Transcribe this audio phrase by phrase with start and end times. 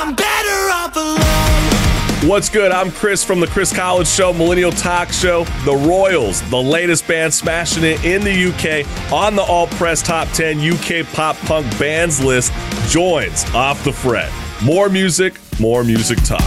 [0.00, 2.30] I'm better off alone.
[2.30, 2.70] What's good?
[2.70, 5.42] I'm Chris from the Chris Collins Show, Millennial Talk Show.
[5.64, 10.28] The Royals, the latest band smashing it in the UK on the Alt Press Top
[10.28, 12.52] 10 UK Pop Punk Bands list,
[12.88, 14.30] joins Off the Fret.
[14.62, 16.38] More music, more music talk.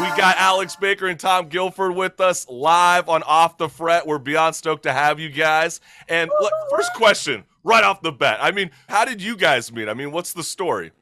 [0.00, 4.06] We got Alex Baker and Tom Guilford with us live on Off the Fret.
[4.06, 5.82] We're beyond stoked to have you guys.
[6.08, 8.38] And look, first question, right off the bat.
[8.40, 9.88] I mean, how did you guys meet?
[9.88, 10.92] I mean, what's the story?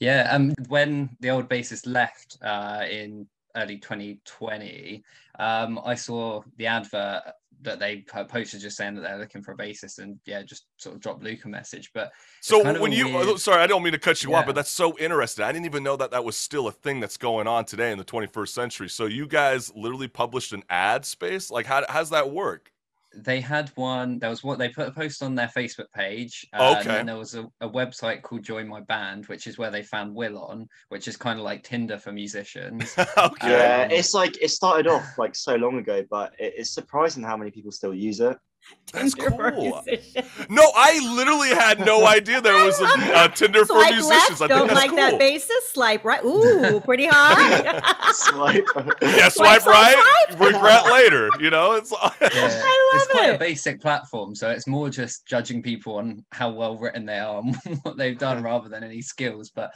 [0.00, 5.02] Yeah, um, when the old bassist left uh, in early 2020,
[5.38, 7.22] um, I saw the advert
[7.62, 10.94] that they posted just saying that they're looking for a bassist, and yeah, just sort
[10.94, 11.90] of dropped Luke a message.
[11.92, 14.46] But So kind of when you, weird- sorry, I don't mean to cut you off,
[14.46, 15.44] but that's so interesting.
[15.44, 17.98] I didn't even know that that was still a thing that's going on today in
[17.98, 18.88] the 21st century.
[18.88, 21.50] So you guys literally published an ad space.
[21.50, 22.70] Like, how how's that work?
[23.14, 26.76] They had one there was what they put a post on their facebook page uh,
[26.78, 29.82] and then there was a, a website called join my band which is where they
[29.82, 33.48] found will on which is kind of like tinder for musicians okay.
[33.50, 37.22] Yeah, Um, it's like it started off like so long ago, but it, it's surprising
[37.22, 38.36] how many people still use it.
[38.92, 39.82] That's Tinder for cool.
[39.86, 40.26] musicians.
[40.48, 44.40] No, I literally had no idea there was a, a Tinder for Swipe musicians.
[44.40, 44.96] left, I think don't that's like cool.
[44.96, 45.72] that bassist.
[45.74, 46.24] Swipe right.
[46.24, 48.10] Ooh, pretty hot.
[48.14, 48.64] Swipe.
[49.02, 50.40] Yeah, Swipe, swipe, swipe, right, swipe.
[50.40, 51.28] regret later.
[51.38, 51.98] You know, it's Yeah.
[52.22, 53.40] I it's love quite a it.
[53.40, 57.78] basic platform so it's more just judging people on how well written they are and
[57.82, 59.70] what they've done rather than any skills but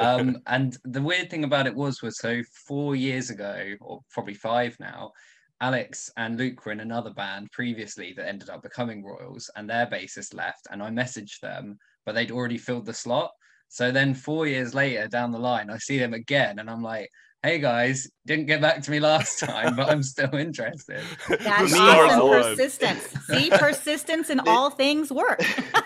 [0.00, 4.34] um and the weird thing about it was was so four years ago or probably
[4.34, 5.12] five now
[5.60, 9.86] alex and luke were in another band previously that ended up becoming royals and their
[9.86, 13.30] bassist left and i messaged them but they'd already filled the slot
[13.68, 17.08] so then four years later down the line i see them again and i'm like
[17.42, 22.20] hey guys didn't get back to me last time but i'm still interested That's awesome.
[22.20, 22.42] align.
[22.56, 23.02] Persistence.
[23.26, 25.40] See, persistence in all things work.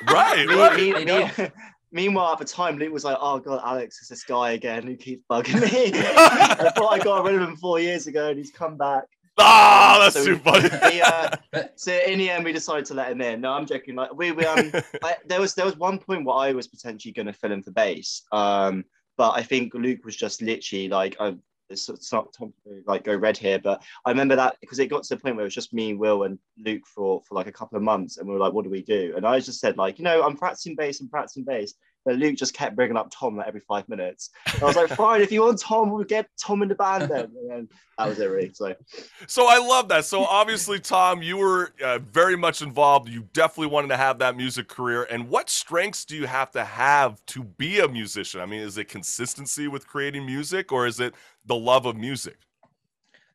[0.09, 0.77] right, right.
[0.77, 1.51] me- They me-
[1.93, 4.97] meanwhile, at the time, Luke was like, "Oh God, Alex is this guy again who
[4.97, 8.51] keeps bugging me." I thought I got rid of him four years ago, and he's
[8.53, 9.05] come back.
[9.41, 10.69] Ah, that's So too funny.
[10.93, 11.37] He, uh,
[11.77, 13.41] so in the end, we decided to let him in.
[13.41, 13.95] No, I'm joking.
[13.95, 17.13] Like we, we um, I, there was there was one point where I was potentially
[17.13, 18.85] going to fill in for bass, um,
[19.17, 21.35] but I think Luke was just literally like, I,
[21.69, 22.53] it's it's not Tom,
[22.87, 25.45] like go red here, but I remember that because it got to the point where
[25.45, 28.27] it was just me, Will, and Luke for for like a couple of months, and
[28.29, 29.15] we were like, what do we do?
[29.17, 31.75] And I just said like, you know, I'm practicing bass and practicing bass.
[32.05, 34.31] But Luke just kept bringing up Tom like every five minutes.
[34.53, 37.11] And I was like, fine, if you want Tom, we'll get Tom in the band
[37.11, 37.31] then.
[37.37, 37.69] And then
[37.99, 38.53] that was it, really.
[38.55, 38.75] So
[39.27, 40.07] So I love that.
[40.07, 43.09] So obviously, Tom, you were uh, very much involved.
[43.09, 45.07] You definitely wanted to have that music career.
[45.11, 48.41] And what strengths do you have to have to be a musician?
[48.41, 52.39] I mean, is it consistency with creating music, or is it the love of music?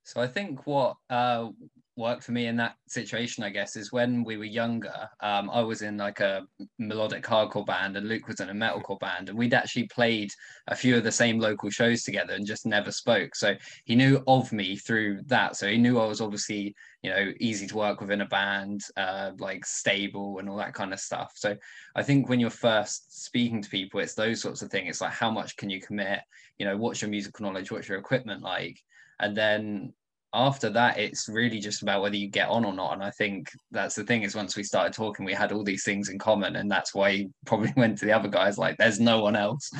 [0.03, 1.49] So I think what uh,
[1.97, 5.09] worked for me in that situation, I guess, is when we were younger.
[5.21, 6.45] Um, I was in like a
[6.77, 10.29] melodic hardcore band, and Luke was in a metalcore band, and we'd actually played
[10.67, 13.35] a few of the same local shows together, and just never spoke.
[13.35, 13.55] So
[13.85, 15.55] he knew of me through that.
[15.55, 18.81] So he knew I was obviously, you know, easy to work with in a band,
[18.97, 21.33] uh, like stable and all that kind of stuff.
[21.35, 21.55] So
[21.95, 24.89] I think when you're first speaking to people, it's those sorts of things.
[24.89, 26.19] It's like how much can you commit?
[26.57, 27.71] You know, what's your musical knowledge?
[27.71, 28.79] What's your equipment like?
[29.19, 29.93] and then
[30.35, 33.49] after that it's really just about whether you get on or not and i think
[33.71, 36.57] that's the thing is once we started talking we had all these things in common
[36.57, 39.71] and that's why he probably went to the other guys like there's no one else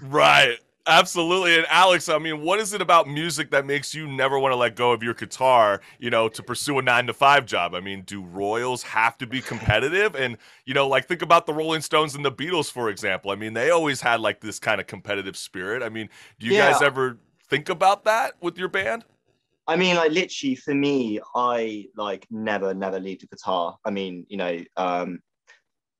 [0.00, 0.58] Right.
[0.86, 1.56] Absolutely.
[1.56, 4.56] And Alex, I mean, what is it about music that makes you never want to
[4.56, 7.74] let go of your guitar, you know, to pursue a nine to five job?
[7.74, 10.14] I mean, do Royals have to be competitive?
[10.14, 10.36] And,
[10.66, 13.30] you know, like think about the Rolling Stones and the Beatles, for example.
[13.30, 15.82] I mean, they always had like this kind of competitive spirit.
[15.82, 16.70] I mean, do you Yeah.
[16.70, 17.16] guys ever
[17.48, 19.04] think about that with your band?
[19.66, 23.78] I mean, like literally for me, I like never, never leave the guitar.
[23.84, 25.20] I mean, you know, um,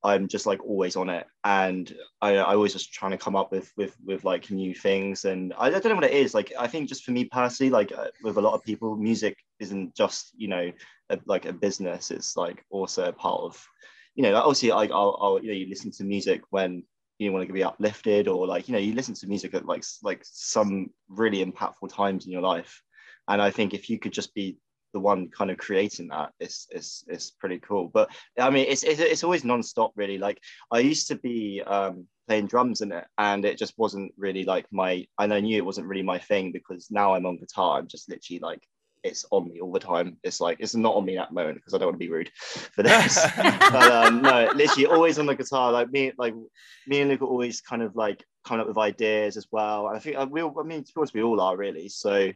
[0.02, 3.50] I'm just like always on it, and I, I always just trying to come up
[3.50, 5.24] with with with like new things.
[5.24, 6.34] And I, I don't know what it is.
[6.34, 9.38] Like, I think just for me personally, like uh, with a lot of people, music
[9.60, 10.70] isn't just you know
[11.08, 12.10] a, like a business.
[12.10, 13.66] It's like also a part of,
[14.14, 16.82] you know, obviously like I'll, I'll you know you listen to music when
[17.18, 19.84] you want to be uplifted or like you know you listen to music at like
[20.02, 22.82] like some really impactful times in your life
[23.28, 24.56] and I think if you could just be
[24.92, 27.90] the one kind of creating that, it's it's it's pretty cool.
[27.92, 30.18] But I mean, it's it's, it's always non-stop really.
[30.18, 30.38] Like
[30.70, 34.66] I used to be um, playing drums in it, and it just wasn't really like
[34.70, 35.06] my.
[35.18, 37.78] And I knew it wasn't really my thing because now I'm on guitar.
[37.78, 38.62] I'm just literally like
[39.04, 40.16] it's on me all the time.
[40.24, 42.10] It's like it's not on me at the moment because I don't want to be
[42.10, 43.20] rude for this.
[43.36, 45.70] but um, no, literally always on the guitar.
[45.70, 46.34] Like me, like
[46.86, 49.88] me and Luke are always kind of like coming up with ideas as well.
[49.88, 51.88] And I think uh, we, all, I mean, to be honest, we all are really.
[51.88, 52.32] So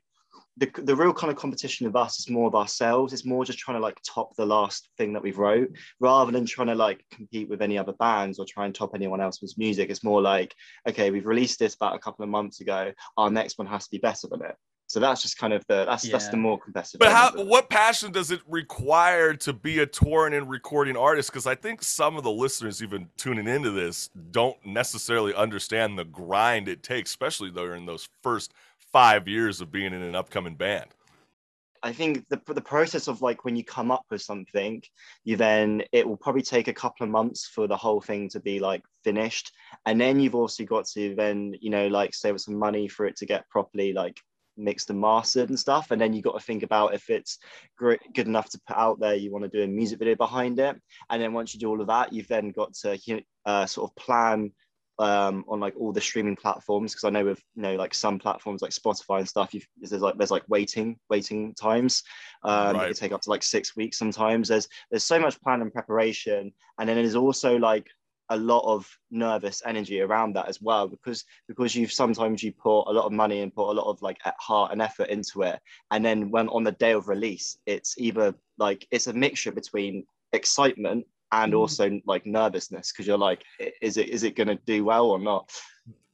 [0.59, 3.13] the, the real kind of competition of us is more of ourselves.
[3.13, 5.71] It's more just trying to like top the last thing that we've wrote
[6.01, 9.21] rather than trying to like compete with any other bands or try and top anyone
[9.21, 9.89] else's music.
[9.89, 10.55] It's more like,
[10.89, 12.93] okay, we've released this about a couple of months ago.
[13.17, 14.57] Our next one has to be better than it.
[14.89, 16.99] So that's just kind of the that's that's the more competitive.
[16.99, 17.27] But how?
[17.27, 17.51] element of it.
[17.51, 21.31] What passion does it require to be a touring and recording artist?
[21.31, 26.07] Because I think some of the listeners, even tuning into this, don't necessarily understand the
[26.07, 28.55] grind it takes, especially during those first
[28.93, 30.89] five years of being in an upcoming band.
[31.83, 34.83] I think the the process of like when you come up with something,
[35.25, 38.41] you then it will probably take a couple of months for the whole thing to
[38.41, 39.53] be like finished,
[39.87, 43.17] and then you've also got to then you know like save some money for it
[43.17, 44.19] to get properly like
[44.57, 47.39] mixed and mastered and stuff, and then you got to think about if it's
[47.77, 49.15] great, good enough to put out there.
[49.15, 50.77] You want to do a music video behind it,
[51.11, 52.99] and then once you do all of that, you've then got to
[53.47, 54.53] uh, sort of plan
[54.99, 58.19] um, on like all the streaming platforms because I know with you know like some
[58.19, 62.03] platforms like Spotify and stuff, you've, there's like there's like waiting waiting times.
[62.43, 62.85] Um, Right.
[62.85, 64.49] It can take up to like six weeks sometimes.
[64.49, 67.89] There's there's so much plan and preparation, and then there's also like
[68.31, 72.83] a lot of nervous energy around that as well because because you've sometimes you put
[72.83, 75.43] a lot of money and put a lot of like at heart and effort into
[75.43, 75.59] it
[75.93, 80.05] and then when on the day of release it's either like it's a mixture between
[80.35, 81.59] excitement and Mm.
[81.59, 83.43] also like nervousness because you're like
[83.83, 85.51] is it is it going to do well or not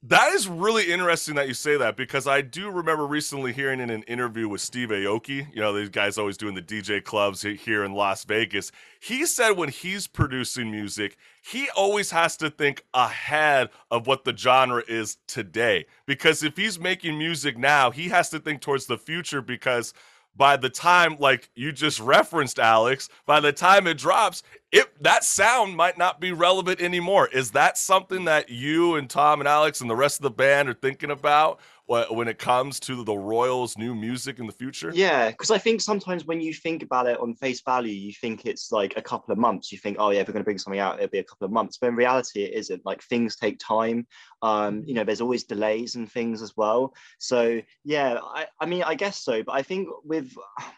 [0.06, 3.88] That is really interesting that you say that because I do remember recently hearing in
[3.88, 7.82] an interview with Steve Aoki, you know, these guys always doing the DJ clubs here
[7.82, 8.70] in Las Vegas.
[9.00, 14.36] He said when he's producing music, he always has to think ahead of what the
[14.36, 15.86] genre is today.
[16.04, 19.94] Because if he's making music now, he has to think towards the future because
[20.36, 24.42] by the time like you just referenced Alex, by the time it drops,
[24.72, 27.28] it that sound might not be relevant anymore.
[27.28, 30.68] Is that something that you and Tom and Alex and the rest of the band
[30.68, 34.90] are thinking about when it comes to the Royals' new music in the future?
[34.94, 38.46] yeah because i think sometimes when you think about it on face value you think
[38.46, 39.72] it's like a couple of months.
[39.72, 41.44] You think oh yeah if we're going to bring something out it'll be a couple
[41.44, 41.78] of months.
[41.78, 42.84] But in reality it isn't.
[42.84, 44.06] Like things take time.
[44.42, 46.94] Um you know there's always delays and things as well.
[47.18, 49.42] So yeah i, I mean i guess so.
[49.42, 50.32] But i think with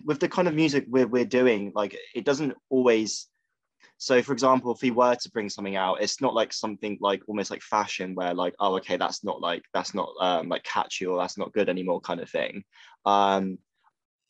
[0.04, 3.28] with the kind of music we're, we're doing like it doesn't always
[3.98, 7.22] so for example if we were to bring something out it's not like something like
[7.26, 11.06] almost like fashion where like oh okay that's not like that's not um, like catchy
[11.06, 12.64] or that's not good anymore kind of thing.
[13.04, 13.58] Um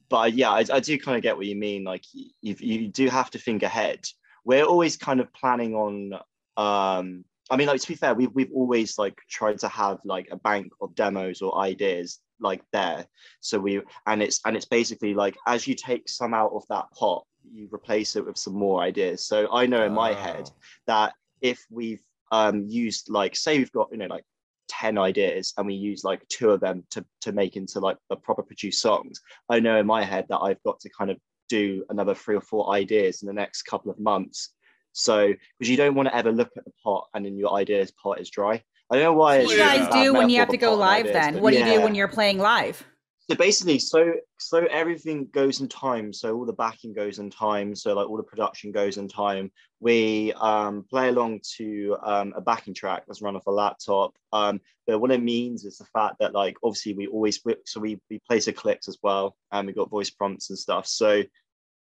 [0.09, 3.09] but yeah i, I do kind of get what you mean like you, you do
[3.09, 4.05] have to think ahead.
[4.45, 6.15] We're always kind of planning on
[6.57, 10.29] um i mean like to be fair we've, we've always like tried to have like
[10.31, 13.07] a bank of demos or ideas like there.
[13.41, 16.87] So we and it's and it's basically like as you take some out of that
[16.93, 20.55] pot you replace it with some more ideas so i know in my head Oh.
[20.87, 22.03] that if we've
[22.33, 24.25] um used like say we've got you know like
[24.69, 28.17] 10 ideas and we use like two of them to to make into like the
[28.17, 31.85] proper produced songs i know in my head that i've got to kind of do
[31.91, 34.55] another three or four ideas in the next couple of months
[34.93, 37.93] so because you don't want to ever look at the pot and then your ideas
[37.93, 38.55] pot is dry
[38.91, 41.07] i don't know why What do you guys do when you have to go live
[41.07, 41.41] ideas, then?
[41.43, 42.85] What do you do when you're playing live?
[43.29, 46.13] So basically, so so everything goes in time.
[46.13, 47.75] So all the backing goes in time.
[47.75, 49.51] So like all the production goes in time.
[49.81, 54.15] We um, play along to um, a backing track that's run off a laptop.
[54.33, 58.01] Um, but what it means is the fact that like obviously we always so we
[58.09, 60.87] we place the clicks as well, and we got voice prompts and stuff.
[60.87, 61.25] So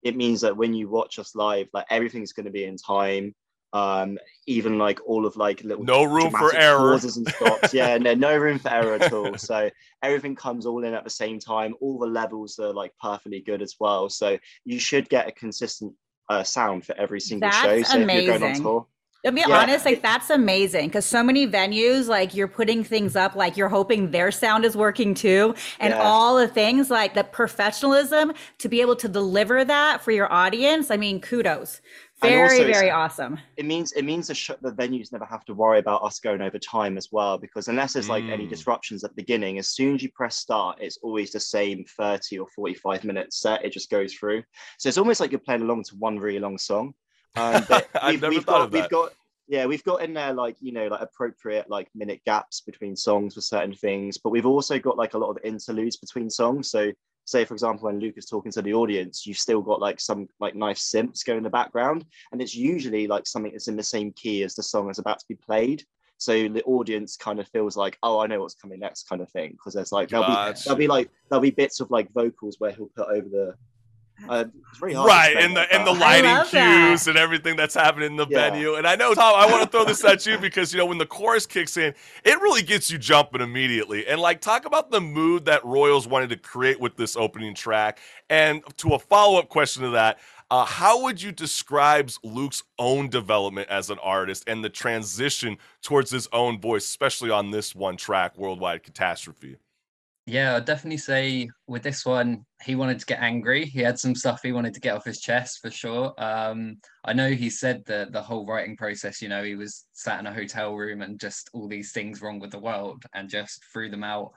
[0.02, 3.36] it means that when you watch us live, like everything's going to be in time.
[3.76, 6.92] Um, even like all of like little No room for dramatic error.
[6.92, 7.72] and stops.
[7.74, 9.36] Yeah, no, no room for error at all.
[9.50, 9.70] So
[10.02, 11.74] everything comes all in at the same time.
[11.80, 14.08] All the levels are like perfectly good as well.
[14.08, 15.92] So you should get a consistent
[16.28, 17.74] uh, sound for every single show.
[17.76, 18.62] That's So if you're going on amazing.
[18.62, 18.86] tour,
[19.24, 19.58] To be Yeah.
[19.60, 23.68] honest, like that's amazing because so many venues, like you're putting things up, like you're
[23.68, 26.02] hoping their sound is working too, and Yeah.
[26.02, 30.90] all the things like the professionalism to be able to deliver that for your audience.
[30.92, 31.80] I mean, kudos.
[32.20, 33.38] Very, very awesome.
[33.56, 36.40] it means it means the, sh- the venues never have to worry about us going
[36.40, 38.50] over time as well because unless there's like any Mm.
[38.50, 42.38] disruptions at the beginning as soon as you press start it's always the same 30
[42.38, 44.42] or 45 minute set it just goes through
[44.78, 46.94] so it's almost like you're playing along to one really long song
[47.36, 49.12] um, but we've, we've got we've got
[49.46, 53.34] yeah we've got in there like you know like appropriate like minute gaps between songs
[53.34, 56.90] for certain things but we've also got like a lot of interludes between songs so
[57.26, 60.28] say for example when luke is talking to the audience you've still got like some
[60.40, 63.82] like nice synths going in the background and it's usually like something that's in the
[63.82, 65.82] same key as the song that's about to be played.
[66.18, 69.30] So the audience kind of feels like oh i know what's coming next kind of
[69.30, 72.56] thing because there's like there'll be there'll be like there'll be bits of like vocals
[72.58, 73.54] where he'll put over the
[74.28, 75.08] Uh, it's very hard.
[75.08, 76.88] right explain and the it, and the lighting love that.
[76.88, 78.50] cues and everything that's happening in the Yeah.
[78.50, 80.86] venue and i know tom i want to throw this at you because you know
[80.86, 81.94] when the chorus kicks in
[82.24, 86.30] it really gets you jumping immediately and like talk about the mood that royals wanted
[86.30, 87.98] to create with this opening track
[88.30, 90.18] and to a follow-up question to that
[90.50, 96.10] uh, how would you describe luke's own development as an artist and the transition towards
[96.10, 99.56] his own voice especially on this one track worldwide catastrophe
[100.28, 103.64] Yeah, I'd definitely say with this one, he wanted to get angry.
[103.64, 106.12] He had some stuff he wanted to get off his chest for sure.
[106.18, 110.18] Um, I know he said that the whole writing process, you know, he was sat
[110.18, 113.64] in a hotel room and just all these things wrong with the world and just
[113.72, 114.32] threw them out.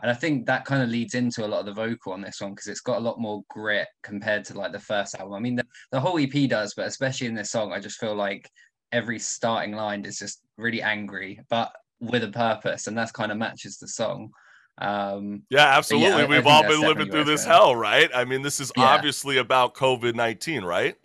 [0.00, 2.40] And I think that kind of leads into a lot of the vocal on this
[2.40, 5.34] one because it's got a lot more grit compared to like the first album.
[5.34, 8.14] I mean, the, the whole EP does, but especially in this song, I just feel
[8.14, 8.50] like
[8.90, 13.38] every starting line is just really angry, but with a purpose, and that's kind of
[13.38, 14.30] matches the song.
[14.78, 16.08] Um, Yeah, absolutely.
[16.12, 18.10] I- I We've think all been living through this hell, right?
[18.14, 18.84] I mean, this is Yeah.
[18.84, 20.96] obviously about COVID 19, right?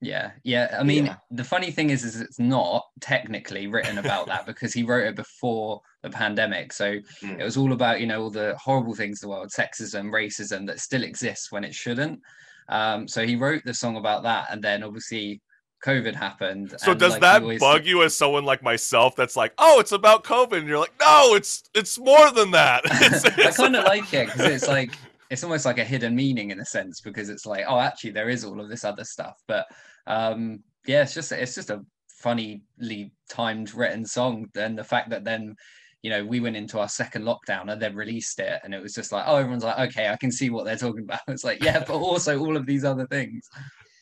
[0.00, 0.76] Yeah, yeah.
[0.78, 1.16] I mean, Yeah.
[1.30, 5.16] the funny thing is, is it's not technically written about that because he wrote it
[5.16, 6.72] before the pandemic.
[6.72, 7.40] So Mm.
[7.40, 10.66] it was all about, you know, all the horrible things in the world, sexism, racism
[10.66, 12.20] that still exists when it shouldn't.
[12.68, 15.40] Um, so he wrote the song about that, and then obviously
[15.86, 16.74] COVID happened.
[16.78, 19.92] So and does like that bug you as someone like myself that's like, oh, it's
[19.92, 20.58] about COVID?
[20.58, 22.82] And you're like, no, it's it's more than that.
[23.06, 24.90] It's, I kind of like it because it's like
[25.30, 28.28] it's almost like a hidden meaning in a sense because it's like oh actually there
[28.28, 29.66] is all of this other stuff but
[30.06, 35.24] um yeah it's just it's just a funnily timed written song and the fact that
[35.24, 35.54] then
[36.02, 38.94] you know we went into our second lockdown and then released it and it was
[38.94, 41.62] just like oh everyone's like okay I can see what they're talking about it's like
[41.62, 43.48] yeah but also all of these other things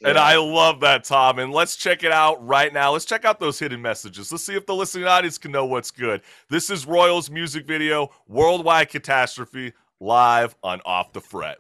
[0.04, 1.38] And I love that, Tom.
[1.38, 2.92] And let's check it out right now.
[2.92, 4.30] Let's check out those hidden messages.
[4.30, 6.20] Let's see if the listening audience can know what's good.
[6.48, 11.58] This is Royals music video, Worldwide Catastrophe, live on Off the Fret.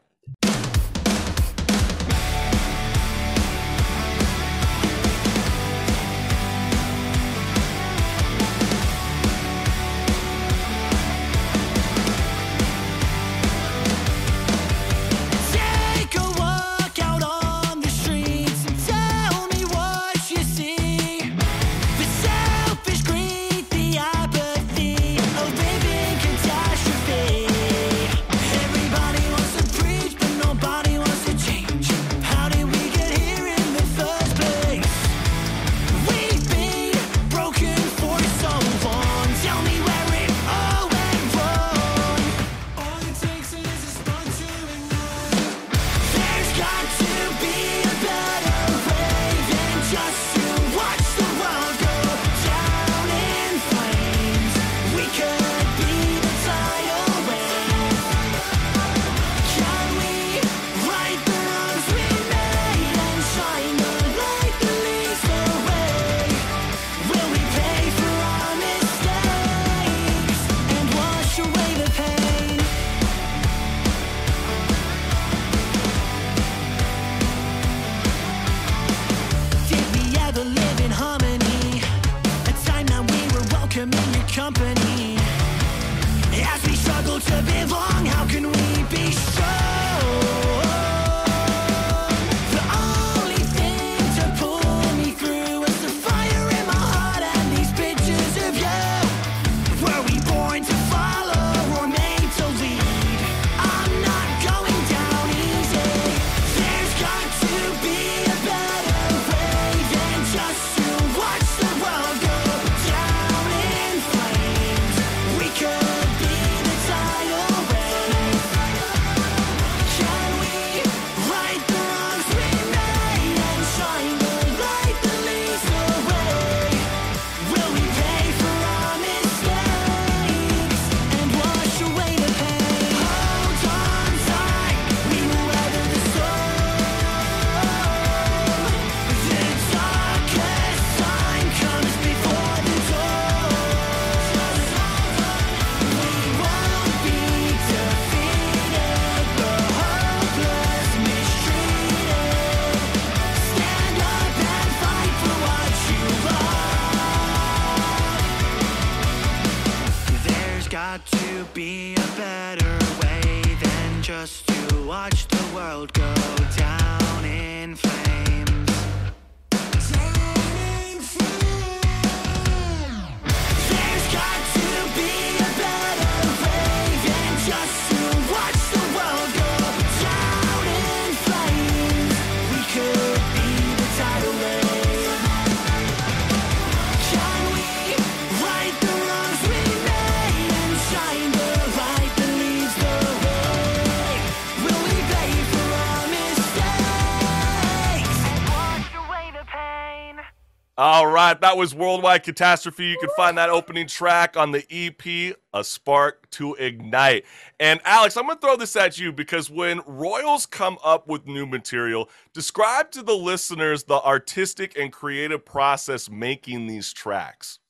[200.78, 202.86] Right, that was Worldwide Catastrophe.
[202.86, 207.24] You can find that opening track on the EP, A Spark to Ignite.
[207.60, 211.26] And Alex, I'm going to throw this at you because when Royals come up with
[211.26, 217.60] new material, describe to the listeners the artistic and creative process making these tracks.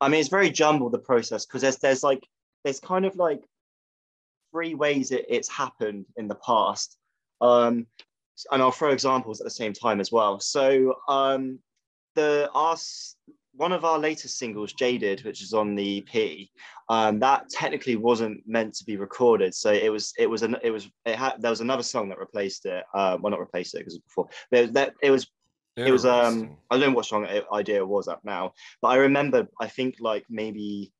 [0.00, 2.24] I mean, it's very jumbled the process because there's there's like
[2.62, 3.42] there's kind of like
[4.52, 6.96] three ways it, it's happened in the past.
[7.40, 7.86] Um,
[8.50, 10.40] and I'll throw examples at the same time as well.
[10.40, 11.58] So um,
[12.14, 13.16] the us
[13.56, 16.48] one of our latest singles, Jaded, which is on the EP,
[16.88, 19.54] um, that technically wasn't meant to be recorded.
[19.54, 22.18] So it was it was an it was it had there was another song that
[22.18, 22.84] replaced it.
[22.94, 24.28] Uh, well, not replaced it because it was before.
[24.50, 25.26] But that it was
[25.76, 28.96] it was um I don't know what song idea it was up now, but I
[28.96, 30.92] remember I think like maybe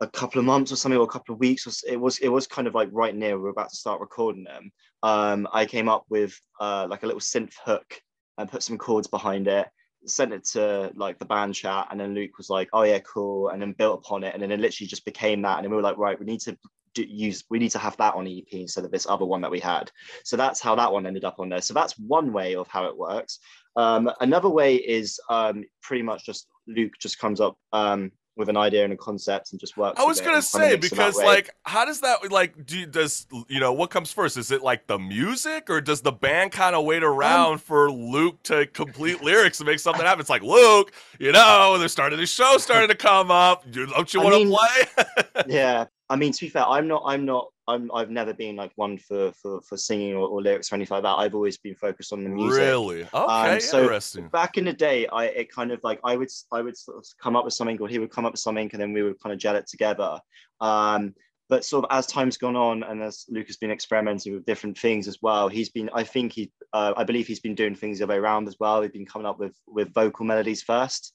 [0.00, 2.28] a couple of months or something or a couple of weeks or it was it
[2.28, 4.72] was kind of like right near we were about to start recording them.
[5.02, 8.00] Um, I came up with uh like a little synth hook
[8.38, 9.68] and put some chords behind it,
[10.06, 13.48] sent it to like the band chat, and then Luke was like, "Oh yeah, cool,"
[13.48, 15.76] and then built upon it, and then it literally just became that, and then we
[15.76, 16.56] were like, "Right, we need to."
[16.94, 19.50] Do, use we need to have that on EP instead of this other one that
[19.50, 19.90] we had
[20.24, 22.84] so that's how that one ended up on there so that's one way of how
[22.84, 23.38] it works
[23.76, 28.56] um, another way is um, pretty much just Luke just comes up um, with an
[28.56, 30.00] idea and a concept and just works.
[30.00, 33.26] I was gonna say makes it that because like how does that like do does
[33.48, 34.36] you know what comes first?
[34.36, 37.90] Is it like the music or does the band kind of wait around Um, for
[37.90, 40.20] Luke to complete lyrics to make something happen?
[40.20, 43.64] It's like Luke, you know, they're starting the show starting to come up.
[43.70, 45.44] You- Don't you want to play?
[45.54, 47.02] yeah, I mean to be fair, I'm not.
[47.06, 47.48] I'm not.
[47.66, 47.90] I'm.
[47.92, 51.04] I've never been like one for for for singing or, or lyrics or anything like
[51.04, 51.14] that.
[51.22, 52.60] I've always been focused on the music.
[52.60, 53.02] really?
[53.14, 54.28] Okay, Um, so interesting.
[54.28, 57.06] back in the day, I it kind of like I would I would sort of
[57.18, 59.18] come up with something, or he would come up with something, and then we would
[59.22, 60.20] kind of gel it together.
[60.60, 61.14] Um,
[61.48, 64.76] but sort of as time's gone on, and as Luke has been experimenting with different
[64.78, 67.98] things as well, he's been I think he uh, I believe he's been doing things
[67.98, 68.82] the other way around as well.
[68.82, 71.14] He's been coming up with with vocal melodies first,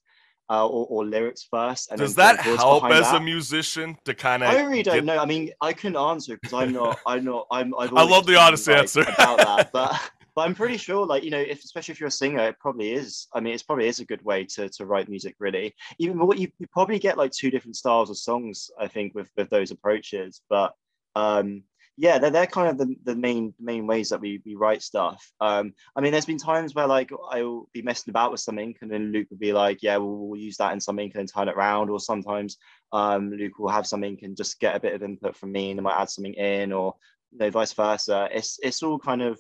[0.50, 1.92] uh, or, or lyrics first.
[1.92, 4.50] And Does that help as a musician to kind of?
[4.50, 5.18] I really don't know.
[5.18, 7.00] I mean, I couldn't answer because I'm not.
[7.06, 7.48] I'm not.
[7.52, 7.74] I'm.
[7.76, 9.02] I've I love the honest like, answer.
[9.02, 10.00] about that, but
[10.36, 12.94] but I'm pretty sure, like you know, if especially if you're a singer, it probably
[12.94, 13.28] is.
[13.34, 15.36] I mean, it's probably is a good way to to write music.
[15.40, 18.70] Really, even what you, you probably get like two different styles of songs.
[18.80, 20.74] I think with with those approaches, but
[21.16, 21.64] um,
[22.00, 25.32] yeah, they're, they're kind of the, the main main ways that we, we write stuff.
[25.42, 28.92] Um, I mean, there's been times where like I'll be messing about with something, and
[28.92, 31.56] then Luke would be like, "Yeah, we'll, we'll use that in something and turn it
[31.56, 32.58] around." Or sometimes
[32.94, 35.80] um, Luke will have something and just get a bit of input from me, and
[35.80, 36.94] then might add something in, or
[37.32, 38.30] you know, vice versa.
[38.32, 39.40] It's it's all kind of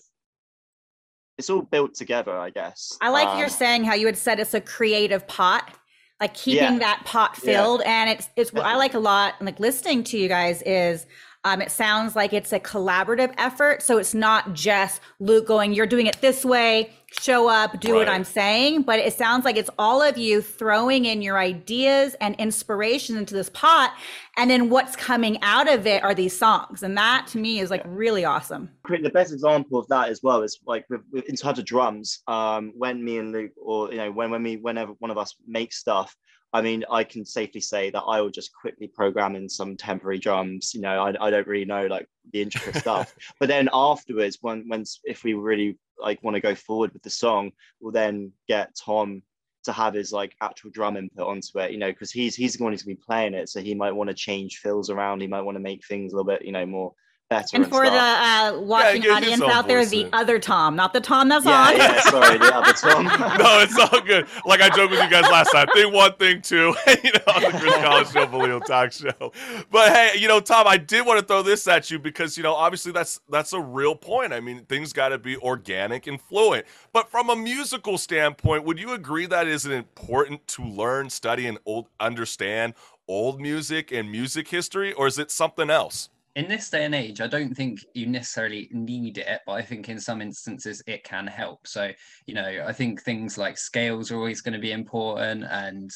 [1.38, 2.98] it's all built together, I guess.
[3.02, 5.76] I like Um, you're saying how you had said it's a creative pot,
[6.20, 6.80] like keeping Yeah.
[6.80, 7.62] that pot Yeah.
[7.62, 7.82] filled.
[7.84, 11.06] And it's it's what I like a lot, like listening to you guys is
[11.48, 13.82] um, it sounds like it's a collaborative effort.
[13.82, 18.10] So it's not just Luke going, you're doing it this way, show up, do what
[18.10, 18.82] I'm saying.
[18.82, 23.34] But it sounds like it's all of you throwing in your ideas and inspiration into
[23.34, 23.94] this pot.
[24.36, 26.84] And then what's coming out of it are these songs.
[26.84, 28.70] And that to me is like really awesome.
[28.90, 32.22] The best example of that as well is like with, with, in terms of drums
[32.28, 35.36] um when me and luke or you know when when we whenever one of us
[35.48, 36.16] makes stuff
[36.54, 40.20] i mean i can safely say that i will just quickly program in some temporary
[40.20, 43.14] drums you know i, I don't really know like the intricate stuff.
[43.40, 47.10] But then afterwards when when if we really like want to go forward with the
[47.10, 49.22] song we'll then get tom
[49.64, 52.64] to have his like actual drum input onto it you know because he's he's the
[52.64, 55.22] one who's going to be playing it so he might want to change fills around
[55.22, 56.94] he might want to make things a little bit you know more
[57.30, 60.10] better And for the uh, watching get his audience out there, the in.
[60.14, 61.78] other Tom, not the Tom that's yeah, on.
[61.78, 63.06] yeah, sorry, the other Tom.
[63.38, 64.28] no, it's all good.
[64.46, 65.68] Like I joked with you guys last time.
[65.74, 69.34] Thing one, thing two, you know, on the Chris Collins Show, Millennial Talk Show.
[69.72, 72.44] But hey, you know, Tom, I did want to throw this at you because you
[72.44, 74.34] know, obviously that's that's a real point.
[74.34, 76.66] I mean, things got to be organic and fluent.
[76.94, 81.48] But from a musical standpoint, would you agree that is it important to learn, study,
[81.48, 82.74] and old understand
[83.08, 86.10] old music and music history, or is it something else?
[86.38, 89.90] In this day and age, I don't think you necessarily need it, but I think
[89.90, 91.66] in some instances it can help.
[91.66, 91.90] So,
[92.28, 95.90] you know, I think things like scales are always going to be important and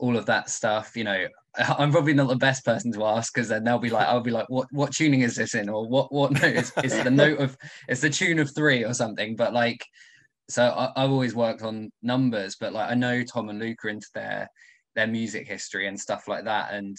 [0.00, 0.96] all of that stuff.
[0.96, 4.08] You know, I'm probably not the best person to ask because then they'll be like,
[4.08, 7.00] I'll be like, what what tuning is this in, or what what note is, is
[7.04, 9.36] the note of it's the tune of three or something.
[9.36, 9.86] But like,
[10.48, 13.90] so I, I've always worked on numbers, but like I know Tom and Luke are
[13.90, 14.48] into their
[14.96, 16.96] their music history and stuff like that, and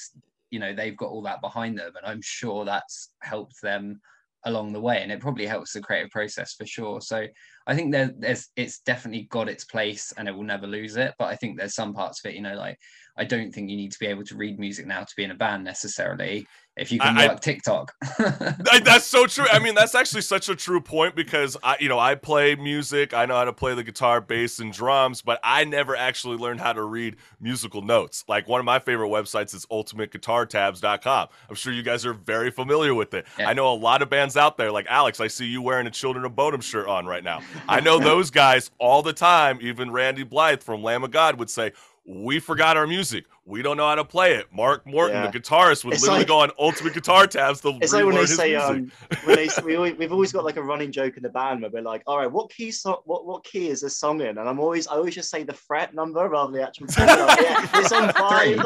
[0.52, 4.00] you know they've got all that behind them and i'm sure that's helped them
[4.46, 7.02] along the way and it probably helps the creative process for sure.
[7.02, 7.28] So
[7.70, 11.14] I think there, there's it's definitely got its place and it will never lose it.
[11.20, 12.78] But I think there's some parts of it, you know, like
[13.18, 15.32] I don't think you need to be able to read music now to be in
[15.32, 16.48] a band necessarily.
[16.78, 19.46] If you can I- I- work TikTok, I- that's so true.
[19.52, 23.14] I mean, that's actually such a true point because I, you know, I play music.
[23.14, 26.62] I know how to play the guitar, bass, and drums, but I never actually learned
[26.62, 28.24] how to read musical notes.
[28.30, 31.28] Like one of my favorite websites is ultimateguitartabs.com.
[31.50, 33.26] I'm sure you guys are very familiar with it.
[33.38, 33.50] Yeah.
[33.50, 34.72] I know a lot of bands out there.
[34.72, 37.42] Like Alex, I see you wearing a Children of Bodom shirt on right now.
[37.68, 39.60] I know those guys all the time.
[39.62, 41.74] Even Randy Blythe from Lamb of God would say.
[42.12, 43.26] We forgot our music.
[43.46, 44.48] We don't know how to play it.
[44.52, 45.30] Mark Morton, Yeah.
[45.30, 48.16] the guitarist, would It's literally like- go on Ultimate Guitar Tabs to It's like when
[48.16, 48.68] they his say, music.
[48.70, 48.92] um,
[49.26, 51.70] when they we always, we've always got like a running joke in the band where
[51.70, 54.40] we're like, all right, what key so- what what key is this song in?
[54.40, 56.88] And I'm always I always just say the fret number rather than the actual.
[56.96, 57.02] key.
[57.06, 58.58] Like, yeah, it's on five.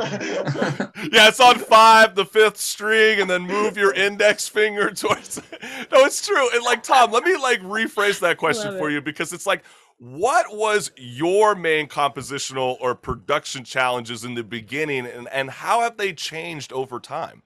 [1.12, 5.38] yeah, it's on five, the fifth string, and then move your index finger towards.
[5.40, 5.46] It.
[5.92, 6.50] no, it's true.
[6.54, 8.94] And like Tom, let me like rephrase that question Love for it.
[8.94, 9.64] you because it's like,
[10.04, 15.96] what was your main compositional or production challenges in the beginning, and and how have
[15.96, 17.42] they changed over time?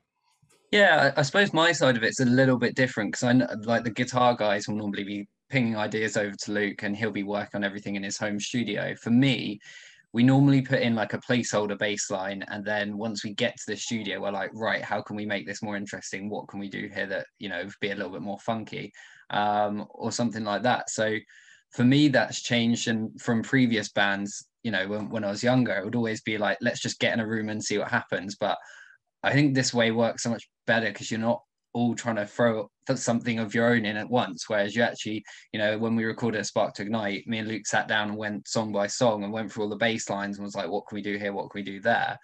[0.72, 3.84] Yeah, I suppose my side of it's a little bit different because I know, like
[3.84, 7.60] the guitar guys will normally be pinging ideas over to Luke and he'll be working
[7.60, 8.96] on everything in his home studio.
[8.96, 9.60] For me,
[10.12, 13.78] we normally put in like a placeholder bassline and then once we get to the
[13.78, 16.28] studio, we're like, right, how can we make this more interesting?
[16.28, 18.91] What can we do here that, you know, be a little bit more funky
[19.30, 20.89] um, or something like that.
[20.89, 21.17] So
[21.71, 25.73] for me, that's changed and from previous bands, you know, when, when I was younger,
[25.73, 28.36] it would always be like, let's just get in a room and see what happens.
[28.39, 28.58] But
[29.23, 31.41] I think this way works so much better because you're not
[31.73, 34.45] all trying to throw something of your own in at once.
[34.47, 37.88] Whereas you actually, you know, when we recorded Spark to Ignite, me and Luke sat
[37.88, 40.56] down and went song by song and went through all the bass lines and was
[40.56, 41.34] like, what can we do here?
[41.34, 42.17] What can we do there?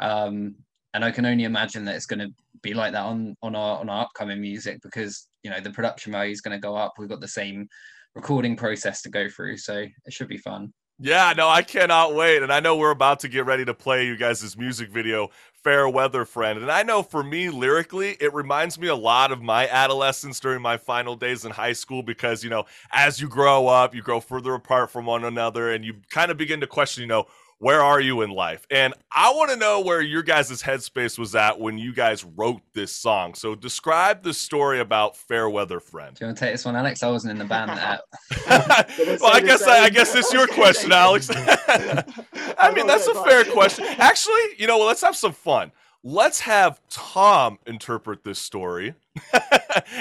[0.00, 0.56] Um,
[0.94, 2.28] and I can only imagine that it's going to
[2.62, 6.12] be like that on on our on our upcoming music because you know the production
[6.12, 6.94] value is going to go up.
[6.98, 7.66] We've got the same
[8.14, 10.72] recording process to go through, so it should be fun.
[10.98, 12.44] Yeah, no, I cannot wait.
[12.44, 15.30] And I know we're about to get ready to play you guys' music video,
[15.64, 16.60] Fair Weather Friend.
[16.60, 20.62] And I know for me, lyrically, it reminds me a lot of my adolescence during
[20.62, 24.20] my final days in high school because, you know, as you grow up, you grow
[24.20, 27.26] further apart from one another and you kind of begin to question, you know,
[27.62, 28.66] where are you in life?
[28.72, 32.60] And I want to know where your guys' headspace was at when you guys wrote
[32.74, 33.34] this song.
[33.34, 36.12] So describe the story about Fair Weather Friend.
[36.12, 37.04] Do you want to take this one, Alex?
[37.04, 38.02] I wasn't in the band that.
[39.20, 41.30] well, I guess I, I guess it's your question, Alex.
[41.36, 43.84] I mean, that's a fair question.
[43.96, 45.70] Actually, you know, let's have some fun.
[46.02, 48.96] Let's have Tom interpret this story,
[49.32, 49.42] and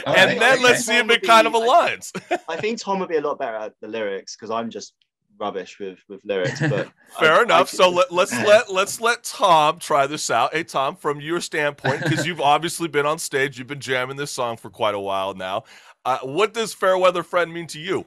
[0.07, 0.63] right, then okay.
[0.63, 2.11] let's see if it kind of aligns.
[2.49, 4.95] I think Tom would be a lot better at the lyrics because I'm just
[5.39, 6.59] rubbish with with lyrics.
[6.59, 7.73] But Fair I- enough.
[7.73, 10.53] I- so let, let's let let's let Tom try this out.
[10.53, 14.31] Hey, Tom, from your standpoint, because you've obviously been on stage, you've been jamming this
[14.31, 15.63] song for quite a while now.
[16.05, 18.05] Uh, what does "Fair Weather Friend" mean to you?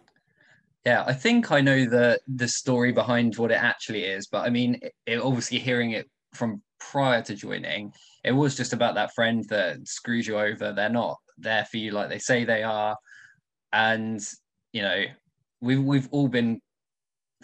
[0.87, 4.51] Yeah, I think I know the the story behind what it actually is, but I
[4.51, 7.93] mean, it, it- obviously hearing it from prior to joining,
[8.25, 10.73] it was just about that friend that screws you over.
[10.73, 12.97] They're not there for you like they say they are,
[13.73, 14.21] and
[14.73, 15.05] you know,
[15.61, 16.61] we've we've all been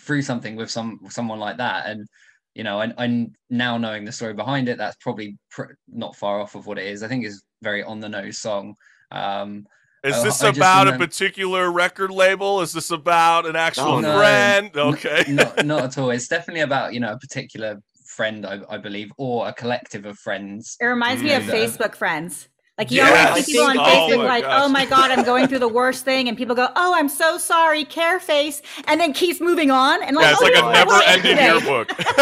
[0.00, 2.06] through something with some someone like that, and
[2.54, 4.78] you know, and I'm now knowing the story behind it.
[4.78, 7.02] That's probably pr- not far off of what it is.
[7.02, 8.74] I think it's a very on the nose song.
[9.12, 9.66] Um,
[10.02, 12.60] Is Oh, this I just about a particular record label?
[12.60, 14.18] Is this about an actual Oh, no.
[14.18, 14.70] friend?
[14.76, 15.24] Okay.
[15.28, 16.10] not not at all.
[16.10, 20.18] It's definitely about you know a particular friend, I, I believe, or a collective of
[20.18, 20.76] friends.
[20.80, 22.48] It reminds me of Facebook friends.
[22.80, 23.28] Like you Yes.
[23.28, 24.60] always see people on oh Facebook Oh my like, gosh.
[24.64, 27.36] "Oh my god, I'm going through the worst thing," and people go, "Oh, I'm so
[27.36, 30.02] sorry, care face," and then keeps moving on.
[30.02, 31.92] And like, Yeah, it's "Oh, like a never-ending today." yearbook.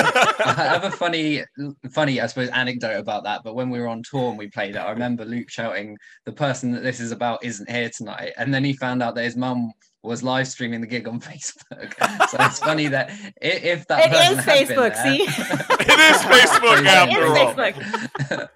[0.46, 1.44] I have a funny,
[1.92, 3.42] funny, I suppose, anecdote about that.
[3.44, 6.32] But when we were on tour and we played it, I remember Luke shouting, "The
[6.32, 9.36] person that this is about isn't here tonight," and then he found out that his
[9.36, 9.70] mum
[10.02, 12.28] was live streaming the gig on Facebook.
[12.30, 14.94] so it's funny that i- if that It person is Facebook.
[14.94, 18.48] there- See, It is Facebook after it is all.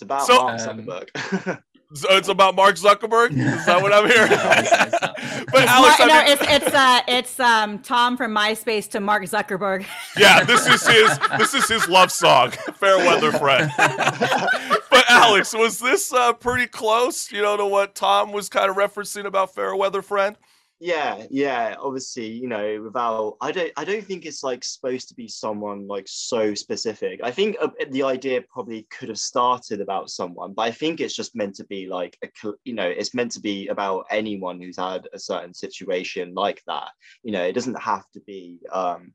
[0.00, 0.02] Facebook.
[0.02, 1.62] it's about So- Mark Um, Zuckerberg.
[1.92, 3.32] So it's about Mark Zuckerberg.
[3.32, 4.30] Is that what I'm hearing?
[4.30, 5.00] No, it's- it's
[5.50, 9.00] but It's Alex, Mar- I no, it's it's uh it's um Tom from MySpace to
[9.00, 9.84] Mark Zuckerberg.
[10.16, 15.80] yeah, this is his this is his love song, "Fair Weather Friend." but Alex, was
[15.80, 17.32] this uh, pretty close?
[17.32, 20.36] You know, to what Tom was kind of referencing about "Fair Weather Friend."
[20.80, 21.76] Yeah, yeah.
[21.78, 25.86] Obviously, you know, without I don't I don't think it's like supposed to be someone
[25.86, 27.20] like so specific.
[27.22, 31.14] I think uh, the idea probably could have started about someone, but I think it's
[31.14, 32.28] just meant to be like a
[32.64, 36.88] you know, it's meant to be about anyone who's had a certain situation like that.
[37.22, 39.12] You know, it doesn't have to be um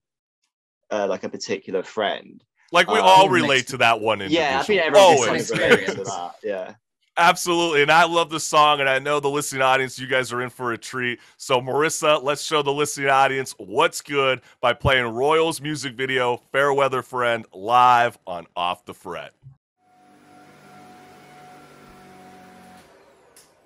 [0.92, 2.44] uh, like a particular friend.
[2.72, 4.22] Like we Uh, all relate to that one.
[4.28, 5.50] Yeah, I think everyone Always.
[5.50, 6.36] can of to that.
[6.44, 6.74] Yeah.
[7.18, 7.82] Absolutely.
[7.82, 10.50] And I love the song, and I know the listening audience, you guys are in
[10.50, 11.20] for a treat.
[11.38, 17.02] So, Marissa, let's show the listening audience what's good by playing Royals music video, Fairweather
[17.02, 19.32] Friend, live on Off the Fret.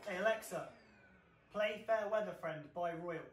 [0.08, 0.70] Hey Alexa,
[1.52, 3.24] play Fair Weather Friend by Royals.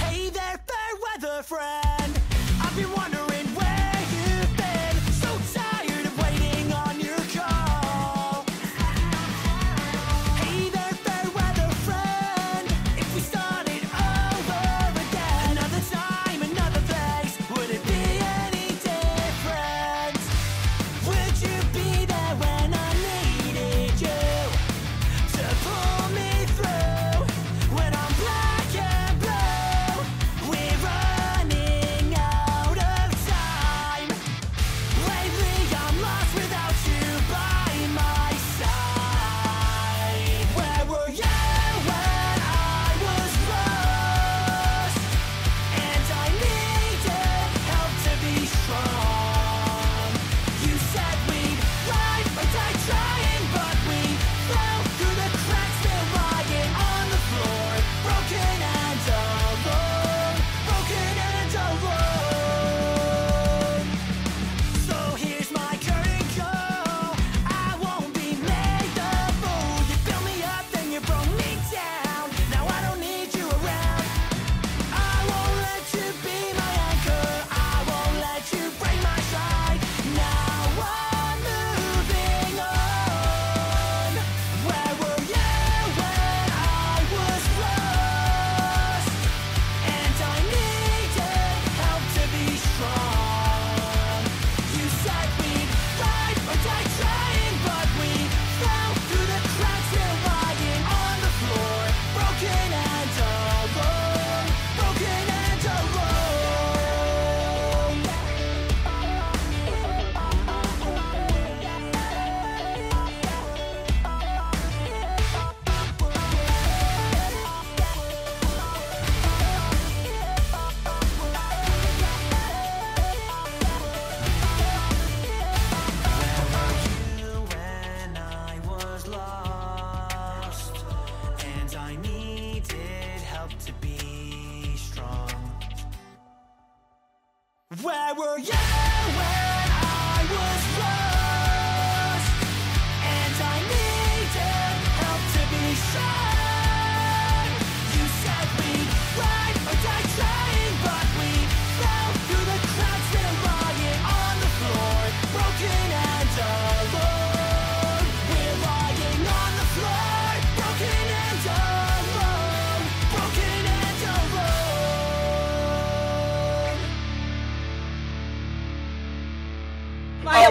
[0.00, 2.20] Hey there, fair weather friend.
[2.60, 3.91] I've been wondering where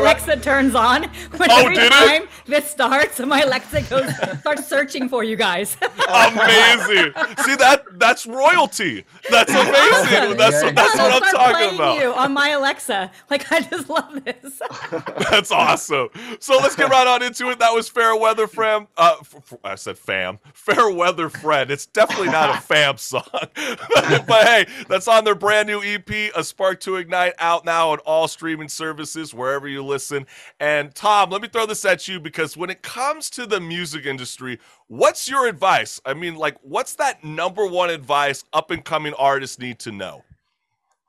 [0.01, 1.03] Alexa turns on
[1.37, 1.91] when Oh, every did it?
[1.91, 3.19] time this starts.
[3.19, 5.77] My Alexa goes starts searching for you guys.
[6.07, 7.13] Amazing.
[7.43, 9.05] See that that's royalty.
[9.29, 10.37] That's amazing.
[10.37, 11.99] That's what that's what I'll I'm start talking playing about.
[12.01, 13.11] you on my Alexa.
[13.29, 14.61] Like I just love this.
[15.29, 16.09] That's awesome.
[16.39, 17.59] So let's get right on into it.
[17.59, 18.87] That was Fair Weather Fam.
[18.97, 20.39] Uh, f- f- I said fam.
[20.53, 21.69] Fair Weather Friend.
[21.71, 23.23] It's definitely not a fam song.
[23.33, 27.99] but hey, that's on their brand new EP, A Spark to Ignite, out now on
[27.99, 30.25] all streaming services, wherever you listen.
[30.59, 34.05] And Tom, let me throw this at you because when it comes to the music
[34.05, 36.01] industry, what's your advice?
[36.05, 40.23] I mean, like, what's that number one advice up and coming artists need to know?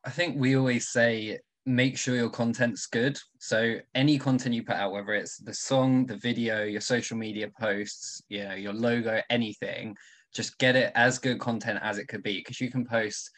[0.04, 3.18] I think we always say make sure your content's good.
[3.38, 7.48] So any content you put out, whether it's the song, the video, your social media
[7.60, 9.96] posts, you know, your logo, anything,
[10.34, 12.38] just get it as good content as it could be.
[12.38, 13.30] Because you can post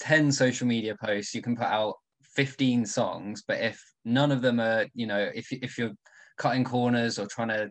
[0.00, 1.96] 10 social media posts, you can put out
[2.34, 5.92] 15 songs, but if none of them are, you know, if if you're
[6.38, 7.70] cutting corners or trying to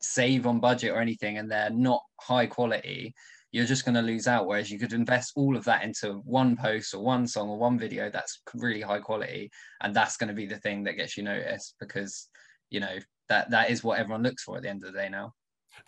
[0.00, 3.14] save on budget or anything and they're not high quality,
[3.52, 4.46] you're just going to lose out.
[4.46, 7.78] Whereas you could invest all of that into one post or one song or one
[7.78, 9.50] video that's really high quality,
[9.80, 12.28] and that's going to be the thing that gets you noticed because
[12.70, 12.98] you know
[13.28, 15.32] that that is what everyone looks for at the end of the day now.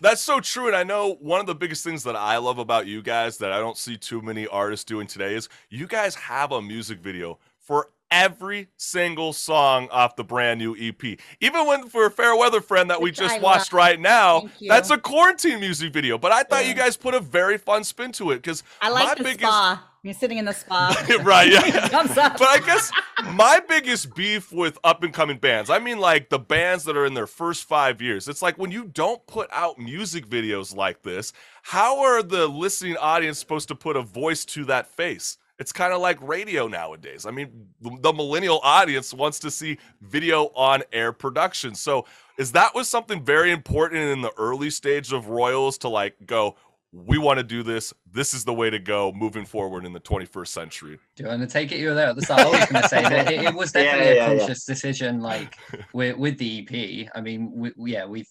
[0.01, 0.69] That's so true.
[0.69, 3.53] And I know one of the biggest things that I love about you guys that
[3.53, 7.39] I don't see too many artists doing today is you guys have a music video
[7.73, 11.19] for every single song off the brand new EP.
[11.41, 13.79] Even when for Fair Weather Friend that we just I watched love.
[13.79, 16.19] right now, that's a quarantine music video.
[16.19, 19.05] But I thought you guys put a very fun spin to it because I my
[19.05, 19.89] like the biggest spa.
[20.03, 20.95] You're sitting in the spa.
[21.23, 21.89] right, yeah.
[22.13, 22.93] But I guess
[23.33, 27.07] my biggest beef with up and coming bands, I mean, like the bands that are
[27.07, 31.03] in their first five years, it's like when you don't put out music videos like
[31.05, 31.33] this,
[31.63, 35.39] how are the listening audience supposed to put a voice to that face?
[35.63, 37.25] It's kind of like radio nowadays.
[37.25, 41.77] I mean, the, the millennial audience wants to see video on air production.
[41.77, 42.05] So,
[42.37, 46.57] is that was something very important in the early stage of Royals to like go,
[46.91, 47.95] we want to do this.
[48.11, 50.99] This is the way to go moving forward in the 21st century.
[51.15, 51.79] Do you want to take it?
[51.79, 52.41] You were there at the start.
[52.41, 54.39] I was going to say that it, it was definitely yeah, a yeah.
[54.39, 55.57] conscious decision, like
[55.93, 57.09] with with the EP.
[57.15, 58.27] I mean, we, we- yeah, we've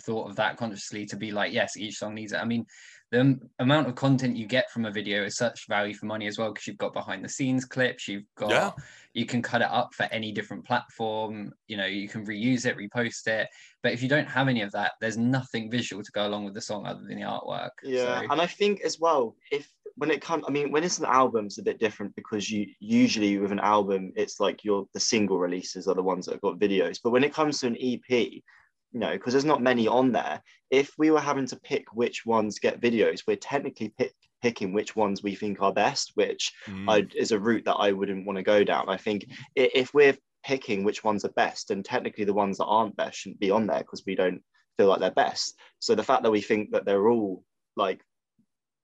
[0.00, 2.40] thought of that consciously to be like, yes, each song needs it.
[2.40, 2.66] I mean,
[3.14, 6.36] the amount of content you get from a video is such value for money as
[6.36, 8.70] well because you've got behind the scenes clips, you've got Yeah.
[9.12, 11.52] you can cut it up for any different platform.
[11.68, 13.48] You know, you can reuse it, repost it.
[13.82, 16.54] But if you don't have any of that, there's nothing visual to go along with
[16.54, 17.70] the song other than the artwork.
[17.84, 20.98] Yeah, So- and I think as well, if when it comes, I mean, when it's
[20.98, 24.88] an album, it's a bit different because you usually with an album, it's like your
[24.92, 26.98] the single releases are the ones that have got videos.
[27.02, 28.42] But when it comes to an EP,
[28.94, 30.40] you know, because there's not many on there.
[30.70, 34.94] If we were having to pick which ones get videos, we're technically pick, picking which
[34.94, 36.88] ones we think are best, which Mm.
[36.88, 38.88] I, is a route that I wouldn't want to go down.
[38.88, 39.26] I think
[39.56, 43.40] if we're picking which ones are best, and technically the ones that aren't best shouldn't
[43.40, 44.40] be on there because we don't
[44.76, 45.58] feel like they're best.
[45.80, 47.42] So the fact that we think that they're all
[47.76, 48.00] like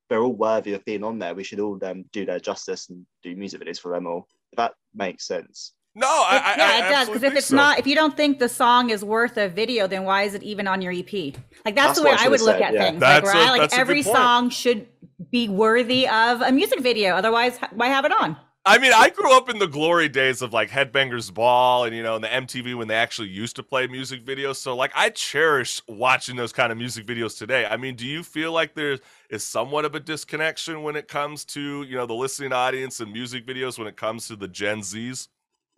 [0.09, 3.07] they're all worthy of being on there, we should all um, do their justice and
[3.23, 4.27] do music videos for them all.
[4.57, 5.73] That makes sense.
[5.95, 7.09] No, I, It- I, yeah, I it does.
[7.09, 7.57] Because if it's so.
[7.57, 10.43] not, if you don't think the song is worth a video, then why is it
[10.43, 11.13] even on your EP?
[11.13, 12.85] Like that's, That's the way I I would look said, at yeah.
[12.85, 13.01] things.
[13.01, 14.17] That's like a- right, like that's a good every point.
[14.17, 14.87] song should
[15.31, 17.15] be worthy of a music video.
[17.15, 18.37] Otherwise, why have it on?
[18.67, 22.03] I mean, I grew up in the glory days of like Headbangers Ball and you
[22.03, 24.57] know, and the MTV when they actually used to play music videos.
[24.57, 27.65] So like I cherish watching those kind of music videos today.
[27.65, 28.99] I mean, do you feel like there
[29.31, 33.11] is somewhat of a disconnection when it comes to, you know, the listening audience and
[33.13, 35.29] music videos when it comes to the Gen Zs?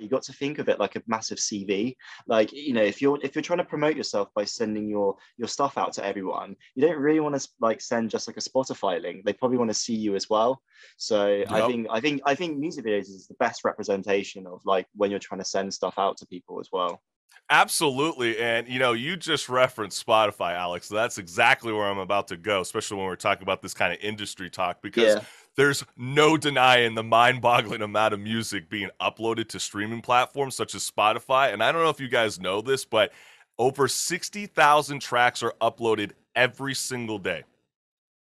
[0.03, 1.97] You got to think of it like a massive CV.
[2.27, 5.49] Like you know, if you're if you're trying to promote yourself by sending your your
[5.49, 9.01] stuff out to everyone, you don't really want to like send just like a Spotify
[9.01, 9.25] link.
[9.25, 10.63] They probably want to see you as well.
[10.97, 14.87] So I think I think I think music videos is the best representation of like
[14.95, 17.03] when you're trying to send stuff out to people as well.
[17.51, 18.39] Absolutely.
[18.39, 20.89] And, you know, you just referenced Spotify, Alex.
[20.89, 23.93] So That's exactly where I'm about to go, especially when we're talking about this kind
[23.93, 25.25] of industry talk, because Yeah.
[25.57, 30.75] There's no denying the mind boggling amount of music being uploaded to streaming platforms such
[30.75, 31.53] as Spotify.
[31.53, 33.13] And I don't know if you guys know this, but
[33.59, 37.45] over 60,000 tracks are uploaded every single day.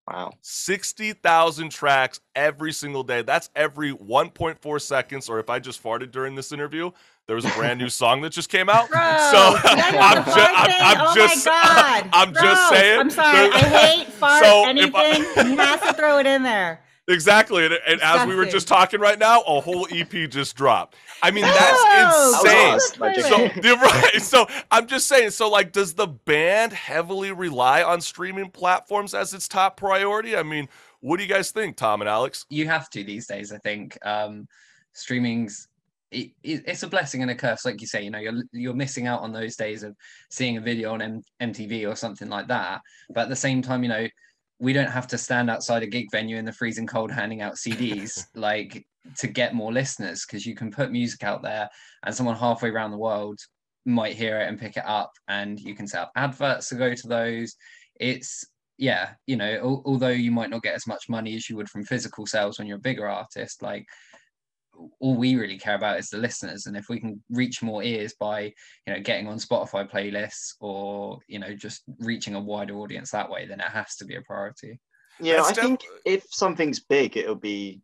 [0.08, 0.32] Wow.
[0.40, 3.22] 60,000 tracks every single day.
[3.22, 5.28] That's every 1.4 seconds.
[5.28, 6.90] Or if I just farted during this interview,
[7.28, 8.88] there was a brand new song that just came out.
[8.90, 9.04] Bro, so
[9.62, 10.98] I miss I'm, the ju- I'm.
[10.98, 11.52] I'm oh just, my
[12.02, 12.10] god!
[12.12, 13.00] I'm just saying.
[13.00, 13.50] I'm sorry.
[13.50, 14.92] there- I hate fart So, if anything.
[15.36, 16.80] I- he has to throw it in there.
[17.12, 17.64] Exactly.
[17.66, 20.96] And, and as we were just talking right now, a whole EP just dropped.
[21.22, 21.52] I mean, No!
[21.52, 22.74] that's insane.
[22.74, 24.22] us, So, right.
[24.22, 25.30] So I'm just saying.
[25.30, 30.36] So, like, does the band heavily rely on streaming platforms as its top priority?
[30.36, 30.68] I mean,
[31.00, 32.46] what do you guys think, Tom and Alex?
[32.50, 34.46] you have to these days i think um
[34.92, 35.68] streaming's
[36.10, 38.74] it, it- it's a blessing and a curse like you say you know you're you're
[38.74, 39.94] missing out on those days of
[40.28, 42.80] seeing a video on M- mtv or something like that
[43.14, 44.06] but at the same time you know
[44.60, 47.54] we don't have to stand outside a gig venue in the freezing cold handing out
[47.54, 51.68] cds like to get more listeners because you can put music out there
[52.04, 53.38] and someone halfway around the world
[53.86, 56.94] might hear it and pick it up and you can set up adverts to go
[56.94, 57.54] to those.
[57.98, 58.44] It's
[58.78, 61.68] yeah, you know, al- although you might not get as much money as you would
[61.68, 63.84] from physical sales when you're a bigger artist, like
[65.00, 66.66] all we really care about is the listeners.
[66.66, 68.52] And if we can reach more ears by,
[68.86, 73.30] you know, getting on Spotify playlists or, you know, just reaching a wider audience that
[73.30, 74.78] way, then it has to be a priority.
[75.20, 77.80] Yeah, That's I def- think if something's big, it'll be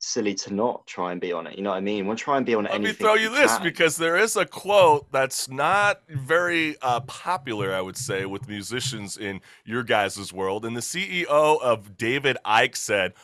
[0.00, 1.56] silly to not try and be on it.
[1.56, 2.06] You know what I mean?
[2.06, 3.64] We'll try and be on Let me throw you this can.
[3.64, 9.16] because there is a quote that's not very uh, popular, I would say, with musicians
[9.16, 10.64] in your guys' world.
[10.64, 13.14] And the CEO of David Ike said,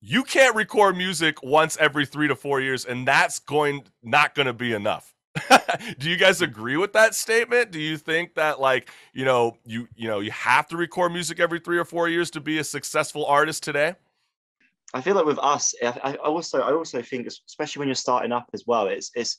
[0.00, 4.46] "You can't record music once every three to four years, and that's going not going
[4.46, 5.14] to be enough."
[5.98, 7.70] Do you guys agree with that statement?
[7.70, 11.38] Do you think that like you know you you know you have to record music
[11.38, 13.94] every three or four years to be a successful artist today?
[14.92, 18.50] I feel like with us, I, also I also think, especially when you're starting up
[18.52, 19.38] as well, it's it's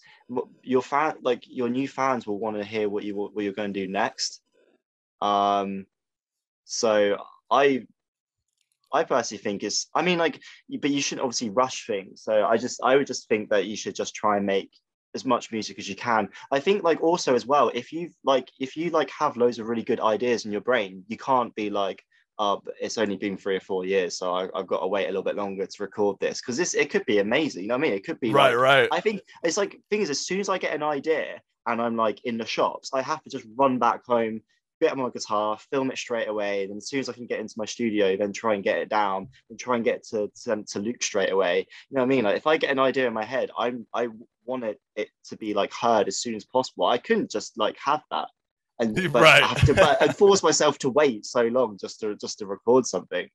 [0.64, 3.74] your fan like your new fans will want to hear what you what you're going
[3.74, 4.42] to do next.
[5.22, 5.86] Um,
[6.64, 7.18] so
[7.50, 7.86] I
[8.94, 10.42] I personally think it's I mean like
[10.80, 12.24] but you shouldn't obviously rush things.
[12.24, 14.72] So I just I would just think that you should just try and make
[15.14, 16.30] as much music as you can.
[16.52, 19.68] I think like also as well, if you like if you like have loads of
[19.68, 22.04] really good ideas in your brain, you can't be like
[22.40, 25.10] uh, it's only been three or four years, so I, I've got to wait a
[25.10, 27.64] little bit longer to record this because this it could be amazing.
[27.64, 27.94] You know what I mean?
[27.94, 28.90] It could be right, like, right.
[28.92, 31.96] I think it's like thing is as soon as I get an idea and I'm
[31.96, 34.42] like in the shops, I have to just run back home,
[34.82, 36.66] get my guitar, film it straight away.
[36.66, 38.90] Then as soon as I can get into my studio, then try and get it
[38.90, 41.68] down and try and get it to send to Luke straight away.
[41.90, 42.24] You know what I mean?
[42.24, 44.10] Like if I get an idea in my head, I'm I
[44.46, 46.86] wanted it to be like heard as soon as possible.
[46.86, 48.28] I couldn't just like have that.
[48.80, 49.44] And but Right.
[49.44, 52.86] Have to but and force myself to wait so long just to just to record
[52.86, 53.30] something.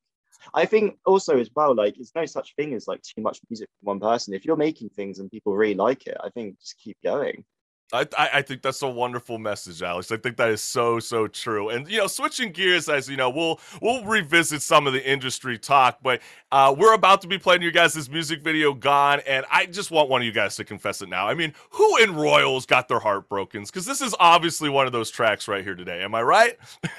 [0.55, 3.69] I think also as well, like there's no such thing as like too much music
[3.81, 4.35] from one person.
[4.35, 7.45] If you're making things and people really like it, I think just keep going.
[7.93, 10.11] I, I I think that's a wonderful message, Alex.
[10.11, 11.69] I think that is so so true.
[11.71, 15.59] And you know, switching gears, as you know, we'll we'll revisit some of the industry
[15.59, 16.21] talk, but
[16.53, 19.91] uh, we're about to be playing you guys this music video, "Gone," and I just
[19.91, 21.29] want one of you guys to confess it now.
[21.29, 23.63] I mean, who in Royals got their heart broken?
[23.63, 26.03] Because this is obviously one of those tracks right here today.
[26.03, 26.57] Am I right?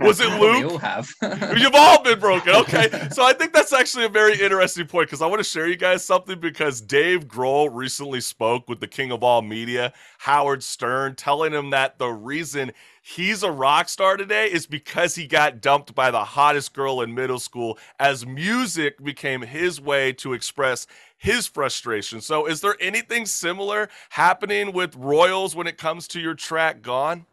[0.00, 0.72] Was it We Luke?
[0.72, 1.08] all have.
[1.56, 2.54] You've all been broken.
[2.66, 2.88] Okay.
[3.12, 5.76] So I think that's actually a very interesting point because I want to share you
[5.76, 11.14] guys something because Dave Grohl recently spoke with the king of all media, Howard Stern,
[11.14, 15.94] telling him that the reason he's a rock star today is because he got dumped
[15.94, 20.86] by the hottest Grohl in middle school as music became his way to express
[21.16, 22.20] his frustration.
[22.20, 27.26] So is there anything similar happening with Royals when it comes to your track Gone?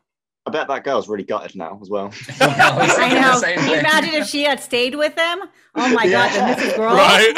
[0.45, 2.07] I bet that girl's really gutted now as well.
[2.41, 3.39] I was I thinking the know.
[3.39, 5.39] same Can you imagine if she had stayed with him?
[5.75, 6.27] Oh my Yeah.
[6.27, 6.73] god, the Mrs.
[6.75, 6.93] Grohl.
[6.95, 7.33] Right?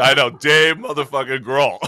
[0.00, 1.78] I know, Dave motherfucking girl.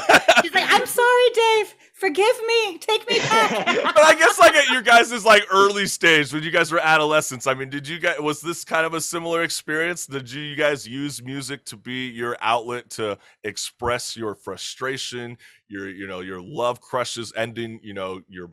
[0.42, 1.74] She's like, I'm sorry, Dave.
[1.96, 2.76] Forgive me.
[2.76, 3.64] Take me back.
[3.94, 7.46] but I guess like at your guys' like early stage when you guys were adolescents,
[7.46, 10.06] I mean, did you guys was this kind of a similar experience?
[10.06, 15.38] Did you, you guys use music to be your outlet to express your frustration,
[15.68, 18.50] your you know, your love crushes ending, you know, your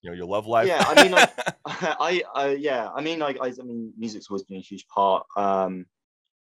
[0.00, 0.66] you know, your love life?
[0.66, 1.30] Yeah, I mean, like,
[1.66, 5.26] I, I, yeah, I mean, like, I, I mean, music's always been a huge part.
[5.36, 5.84] Um,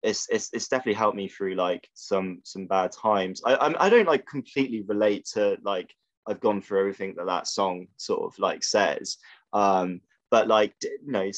[0.03, 3.41] it's, it's, it's definitely helped me through like some, some bad times.
[3.43, 5.89] I, I'm, I don't like completely relate to like
[6.29, 9.17] I've gone through everything that that song sort of like says.
[9.51, 10.01] Um,
[10.31, 11.29] but like, d- you know,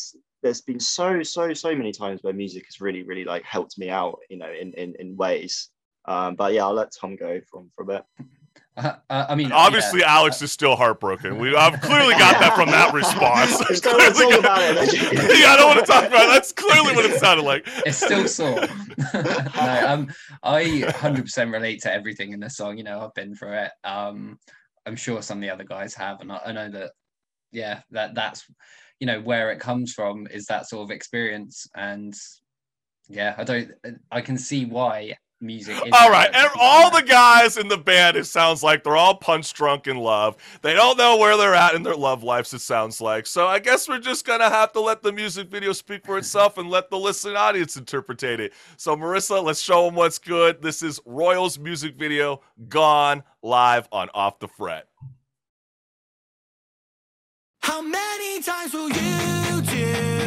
[0.43, 3.89] there's been so, so, so many times where music has really, really like helped me
[3.89, 5.69] out, you know, in, in, in ways.
[6.05, 8.03] Um, but yeah, I'll let Tom go from from it.
[8.77, 10.15] Uh, uh, I mean, Obviously, yeah.
[10.15, 11.37] Alex is still heartbroken.
[11.37, 13.57] We I've clearly got that from that response.
[13.67, 14.93] Just Clearly talk got- about it.
[15.39, 16.31] yeah, I don't want to talk about it.
[16.31, 17.63] That's clearly what it sounded like.
[17.85, 18.61] it's still sore.
[19.13, 20.11] no, um,
[20.41, 22.77] I 100% relate to everything in the song.
[22.77, 23.71] You know, I've been through it.
[23.83, 24.39] Um,
[24.85, 26.91] I'm sure some of the other guys have, and I, I know that,
[27.51, 28.45] yeah, that that's,
[28.99, 32.13] you know, where it comes from is that sort of experience, and
[33.09, 33.71] yeah, I don't,
[34.11, 35.77] I can see why music.
[35.91, 39.53] All right, and all the guys in the band, it sounds like they're all punch
[39.53, 40.37] drunk in love.
[40.61, 42.53] They don't know where they're at in their love lives.
[42.53, 43.47] It sounds like so.
[43.47, 46.69] I guess we're just gonna have to let the music video speak for itself and
[46.69, 48.53] let the listening audience interpret it.
[48.77, 50.61] So, Marissa, let's show them what's good.
[50.61, 54.87] This is Royals music video, "Gone" live on Off the Fret.
[57.61, 60.20] How many times will you do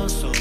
[0.00, 0.39] miedoso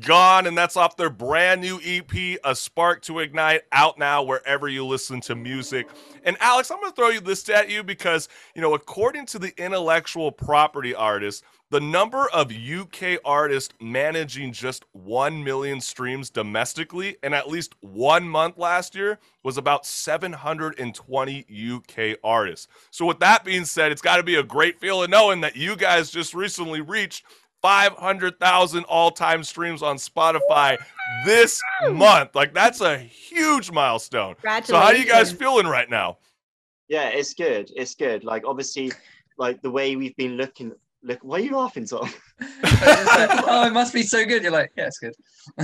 [0.00, 4.68] gone, and that's off their brand new EP, A Spark to Ignite, out now wherever
[4.68, 5.88] you listen to music.
[6.24, 9.38] And Alex, I'm going to throw you this at you because, you know, according to
[9.38, 17.16] the intellectual property artist, the number of UK artists managing just 1 million streams domestically
[17.22, 22.66] in at least one month last year was about 720 UK artists.
[22.90, 25.76] So, with that being said, it's got to be a great feeling knowing that you
[25.76, 27.24] guys just recently reached
[27.62, 30.78] 500,000 all time streams on Spotify
[31.24, 32.34] this month.
[32.34, 34.34] Like, that's a huge milestone.
[34.64, 36.18] So, how are you guys feeling right now?
[36.90, 37.70] Yeah, it's good.
[37.76, 38.24] It's good.
[38.24, 38.92] Like obviously,
[39.38, 40.72] like the way we've been looking.
[41.02, 42.10] Look, why are you laughing, Tom?
[42.42, 44.42] oh, it must be so good.
[44.42, 45.14] You're like, yeah, it's good.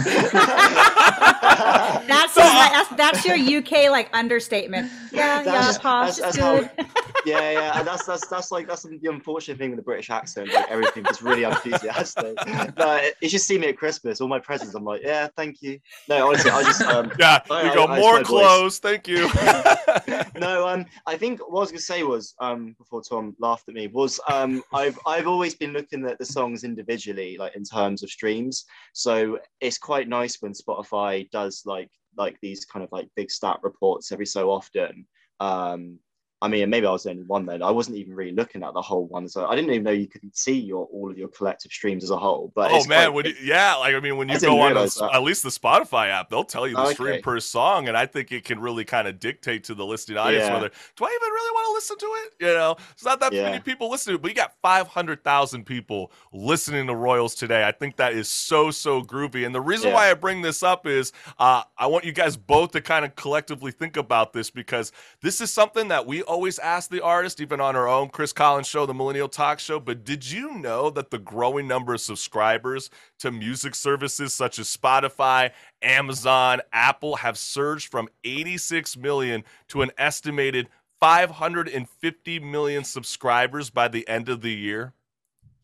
[2.06, 4.90] That's, So, uh, that's that's your UK like understatement.
[5.12, 6.86] Yeah, That's- yeah, posh, that's- that's good.
[7.24, 10.52] yeah, yeah, and that's that's that's like that's the unfortunate thing with the British accent.
[10.52, 12.36] Like everything is really enthusiastic.
[12.78, 14.20] No, it- you should see me at Christmas.
[14.20, 15.78] All my presents, I'm like, yeah, thank you.
[16.08, 18.26] No, honestly, I just um, Yeah, I- you I- go I- it's more my voice.
[18.28, 18.78] clothes.
[18.78, 19.28] Thank you.
[20.38, 23.74] no, um, I think what I was gonna say was, um, before Tom laughed at
[23.74, 28.02] me, was um, I've I've always been looking at the songs individually, like in terms
[28.02, 28.64] of streams.
[28.92, 33.58] So it's quite nice when Spotify does like like these kind of like big stat
[33.62, 35.06] reports every so often.
[35.40, 35.98] Um,
[36.42, 37.62] I mean, maybe I was the only one then.
[37.62, 40.06] I wasn't even really looking at the whole one, so I didn't even know you
[40.06, 42.52] could see your all of your collective streams as a whole.
[42.54, 45.22] But oh man, quite- you, yeah, like I mean, when you go on the- at
[45.22, 47.22] least the Spotify app, they'll tell you the stream Okay.
[47.22, 50.44] per song, and I think it can really kind of dictate to the listening audience
[50.44, 50.52] Yeah.
[50.54, 52.46] whether do I even really want to listen to it?
[52.46, 53.58] You know, it's not that many Yeah.
[53.60, 57.64] people listening, but you got five hundred thousand people listening to Royals today.
[57.66, 59.94] I think that is so so groovy, and the reason Yeah.
[59.94, 63.16] why I bring this up is uh, I want you guys both to kind of
[63.16, 67.60] collectively think about this because this is something that we always ask the artist, even
[67.60, 69.80] on our own Chris Collins show, the Millennial Talk Show.
[69.80, 74.74] But did you know that the growing number of subscribers to music services such as
[74.74, 75.52] Spotify,
[75.82, 80.68] Amazon, Apple have surged from 86 million to an estimated
[81.00, 84.92] 550 million subscribers by the end of the year?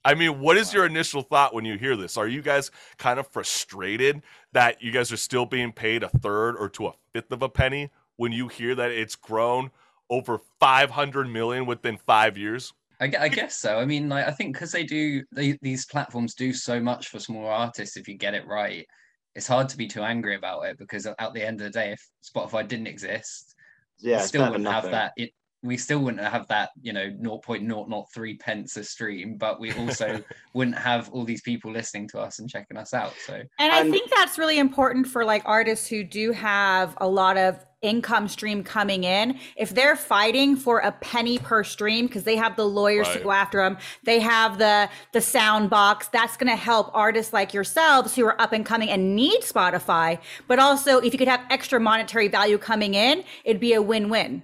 [0.05, 2.17] I mean, what is your initial thought when you hear this?
[2.17, 6.57] Are you guys kind of frustrated that you guys are still being paid a third
[6.57, 9.71] or to a fifth of a penny when you hear that it's grown
[10.13, 12.73] over 500 million within five years?
[13.01, 13.79] I, I guess so.
[13.79, 17.19] I mean, like, I think because they do they, these platforms do so much for
[17.19, 17.97] small artists.
[17.97, 18.87] If you get it right,
[19.35, 21.79] it's hard to be too angry about it because at at the end of the
[21.79, 23.57] day, if Spotify didn't exist,
[23.99, 25.15] yeah, we still wouldn't have that.
[25.17, 25.33] It,
[25.65, 30.21] we still wouldn't have that, you know, 0.003 pence a stream, but we also
[30.55, 33.15] wouldn't have all these people listening to us and checking us out.
[33.25, 37.37] So And I think that's really important for like artists who do have a lot
[37.37, 39.39] of income stream coming in.
[39.57, 43.33] If they're fighting for a penny per stream because they have the lawyers to go
[43.33, 46.09] after them, they have the the sound box.
[46.09, 50.19] That's going to help artists like yourselves who are up and coming and need Spotify.
[50.49, 54.43] But also, if you could have extra monetary value coming in, it'd be a win-win.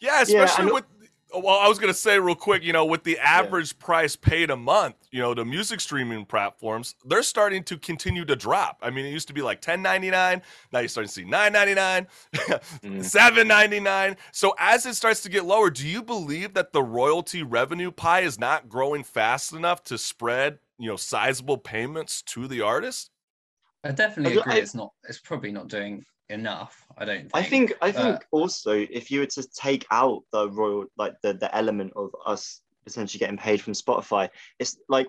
[0.00, 0.84] Yeah, especially know- with.
[1.32, 4.56] Well, I was gonna say real quick, you know, with the average price paid a
[4.56, 8.78] month, you know, the music streaming platforms, they're starting to continue to drop.
[8.82, 10.42] I mean, it used to be like ten ninety nine.
[10.72, 13.04] Now you're starting to see nine ninety nine, Mm.
[13.04, 14.16] seven ninety nine.
[14.32, 18.20] So as it starts to get lower, do you believe that the royalty revenue pie
[18.20, 23.10] is not growing fast enough to spread, you know, sizable payments to the artist?
[23.84, 24.54] I definitely agree.
[24.54, 24.92] I- it's not.
[25.08, 26.86] It's probably not doing enough.
[26.96, 27.20] I don't.
[27.20, 27.30] Think.
[27.34, 31.34] I think I think also if you were to take out the royal like the
[31.34, 34.28] the element of us essentially getting paid from Spotify,
[34.58, 35.08] it's like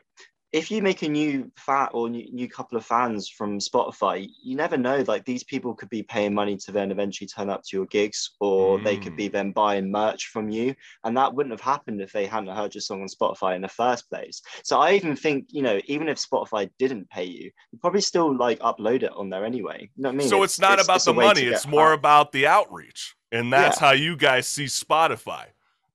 [0.53, 4.55] if you make a new fat or new, new couple of fans from Spotify, you
[4.55, 5.03] never know.
[5.07, 8.31] Like these people could be paying money to then eventually turn up to your gigs,
[8.41, 9.17] or they could Mm.
[9.17, 12.75] be then buying merch from you, and that wouldn't have happened if they hadn't heard
[12.75, 14.41] your song on Spotify in the first place.
[14.63, 18.35] So I even think you know even if Spotify didn't pay you, you probably still
[18.35, 19.89] like upload it on there anyway.
[19.95, 20.27] You know what I mean?
[20.29, 21.99] So it's, not about it's the a way to money; it's more fans.
[21.99, 23.87] about the outreach, and that's Yeah.
[23.87, 25.45] how you guys see Spotify.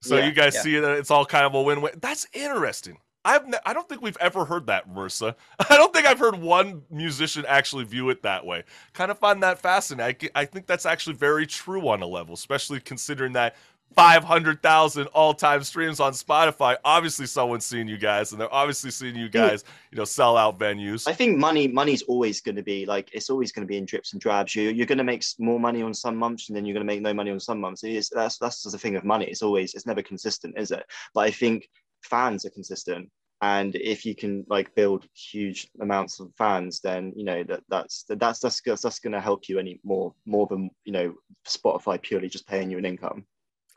[0.00, 0.62] So Yeah, you guys yeah.
[0.62, 1.94] see that it's all kind of a win-win.
[2.00, 2.98] That's interesting.
[3.26, 5.34] I've ne- I don't think we've ever heard that, Marissa.
[5.70, 8.62] I don't think I've heard one musician actually view it that way.
[8.94, 10.30] Kind of find that fascinating.
[10.34, 13.56] I, I think that's actually very true on a level, especially considering that
[13.94, 16.76] 500,000 all-time streams on Spotify.
[16.84, 19.32] Obviously, someone's seeing you guys, and they're obviously seeing you hmm.
[19.32, 21.08] guys, you know, sell out venues.
[21.08, 23.86] I think money money's always going to be like it's always going to be in
[23.86, 24.54] drips and drabs.
[24.54, 26.92] You you're going to make more money on some months, and then you're going to
[26.92, 27.82] make no money on some months.
[27.82, 29.26] It is, that's that's just the thing of money.
[29.26, 30.84] It's always it's never consistent, is it?
[31.14, 31.68] But I think
[32.06, 33.10] fans are consistent,
[33.42, 38.04] and if you can like build huge amounts of fans, then you know that that's
[38.08, 41.14] that's that's that's, that's going to help you any more more than you know
[41.46, 43.26] Spotify purely just paying you an income.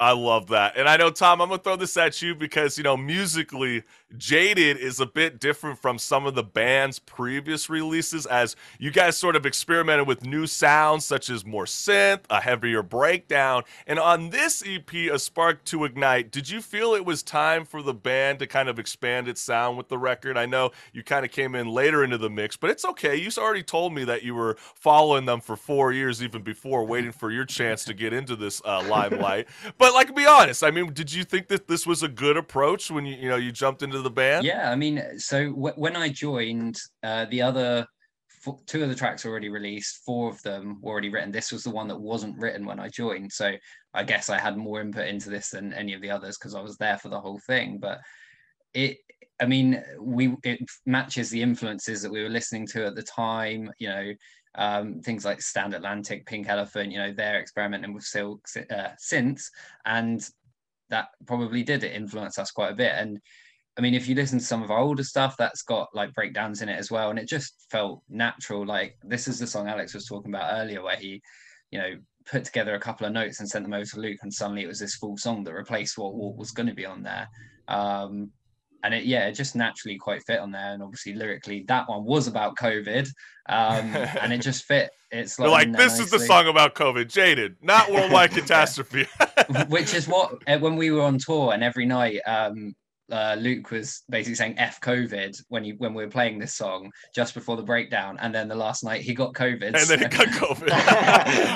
[0.02, 0.78] I love that.
[0.78, 3.84] And I know, Tom, I'm going to throw this at you because, you know, musically,
[4.18, 9.18] Jaded is a bit different from some of the band's previous releases as you guys
[9.18, 13.64] sort of experimented with new sounds such as more synth, a heavier breakdown.
[13.88, 17.82] And on this EP, A Spark to Ignite, did you feel it was time for
[17.82, 20.38] the band to kind of expand its sound with the record?
[20.38, 23.18] I know you kind of came in later into the mix, but it's okay.
[23.18, 27.12] You already told me that you were following them for four years even before, waiting
[27.12, 29.47] for your chance to get into this uh, limelight.
[29.78, 30.64] But like, be honest.
[30.64, 33.36] I mean, did you think that this was a good approach when you you know
[33.36, 34.46] you jumped into the band?
[34.46, 37.86] Yeah, I mean, so w- when I joined, uh, the other
[38.46, 41.32] f- two of the tracks already released, four of them were already written.
[41.32, 43.54] This was the one that wasn't written when I joined, so
[43.94, 46.62] I guess I had more input into this than any of the others because I
[46.62, 47.80] was there for the whole thing.
[47.80, 48.00] But
[48.74, 48.98] it,
[49.42, 53.72] I mean, we it matches the influences that we were listening to at the time.
[53.80, 54.14] You know,
[54.56, 56.91] um, things like Stand Atlantic, Pink Elephant.
[56.91, 59.45] You know, they're experimenting with silk uh, synths,
[59.86, 60.28] and
[60.89, 62.93] that probably did influence us quite a bit.
[62.95, 63.20] And
[63.78, 66.62] I mean, if you listen to some of our older stuff, that's got like breakdowns
[66.62, 68.66] in it as well, and it just felt natural.
[68.66, 71.22] Like this is the song Alex was talking about earlier, where he,
[71.72, 71.95] you know,
[72.26, 74.68] put together a couple of notes and sent them over to Luke, and suddenly it
[74.68, 77.30] was this full song that replaced what, what was going to be on there.
[77.68, 78.32] Um,
[78.84, 80.73] and it, yeah, it just naturally quite fit on there.
[80.73, 83.07] And obviously, lyrically, that one was about COVID,
[83.47, 84.91] um, and it just fit.
[85.11, 89.07] It's They're like, this is the song about COVID, Jaded, not worldwide catastrophe.
[89.67, 92.75] which is what uh, when we were on tour and every night um
[93.12, 96.91] uh, Luke was basically saying "f COVID" when you when we were playing this song
[97.14, 99.99] just before the breakdown, and then the last night he got COVID, and so- then
[99.99, 100.70] he got COVID.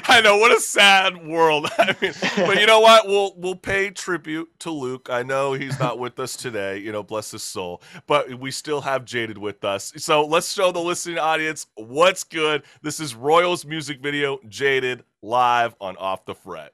[0.10, 1.70] I know what a sad world.
[1.78, 3.08] I mean, but you know what?
[3.08, 5.10] We'll we'll pay tribute to Luke.
[5.12, 6.78] I know he's not with us today.
[6.80, 7.82] You know, bless his soul.
[8.08, 9.94] But we still have Jaded with us.
[9.98, 12.64] So let's show the listening audience what's good.
[12.82, 16.74] This is Royals music video, Jaded, live on Off the Fret.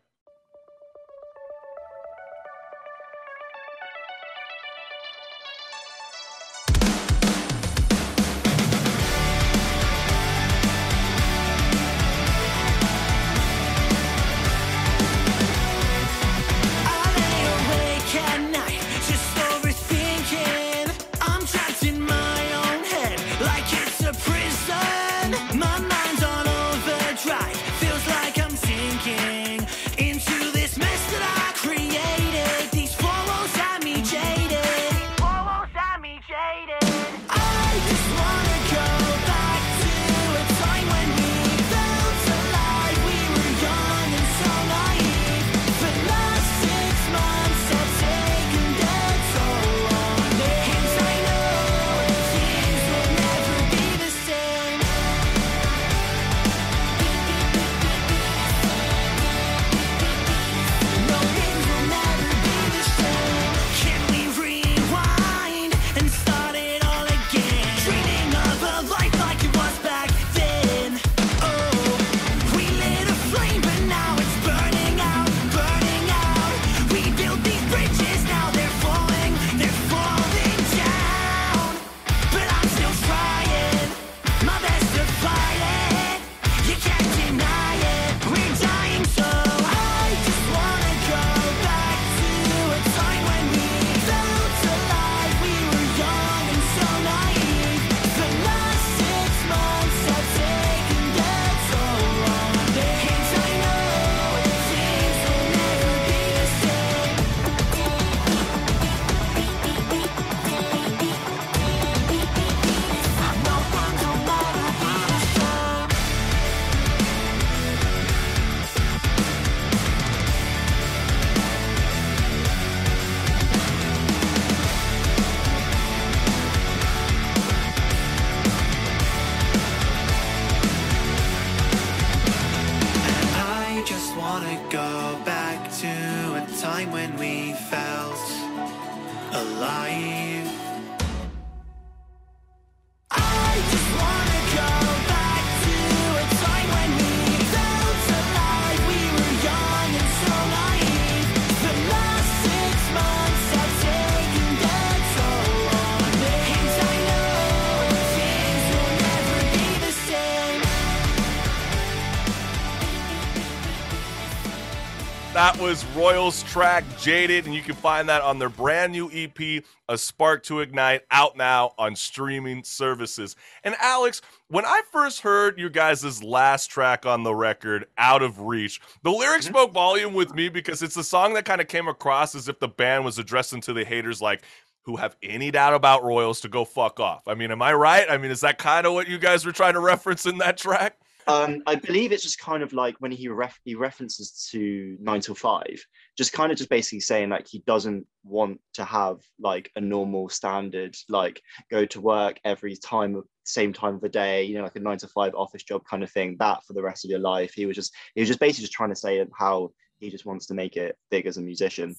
[165.99, 170.43] Royals track Jaded, and you can find that on their brand new EP, A Spark
[170.43, 173.35] to Ignite, out now on streaming services.
[173.65, 178.39] And Alex, when I first heard you guys' last track on the record, Out of
[178.39, 179.55] Reach, the lyrics mm-hmm.
[179.55, 182.59] spoke volume with me because it's a song that kind of came across as if
[182.59, 184.43] the band was addressing to the haters like,
[184.83, 187.27] who have any doubt about Royals to go fuck off.
[187.27, 188.09] I mean, am I right?
[188.09, 190.57] I mean, is that kind of what you guys were trying to reference in that
[190.57, 190.97] track?
[191.27, 195.21] Um, I believe it's just kind of like when he ref- he references to nine
[195.21, 195.83] till five,
[196.17, 200.29] just kind of just basically saying like he doesn't want to have like a normal
[200.29, 204.75] standard like go to work every time same time of the day, you know, like
[204.75, 206.37] a nine to five office job kind of thing.
[206.39, 208.73] That for the rest of your life, he was just he was just basically just
[208.73, 211.95] trying to say how he just wants to make it big as a musician.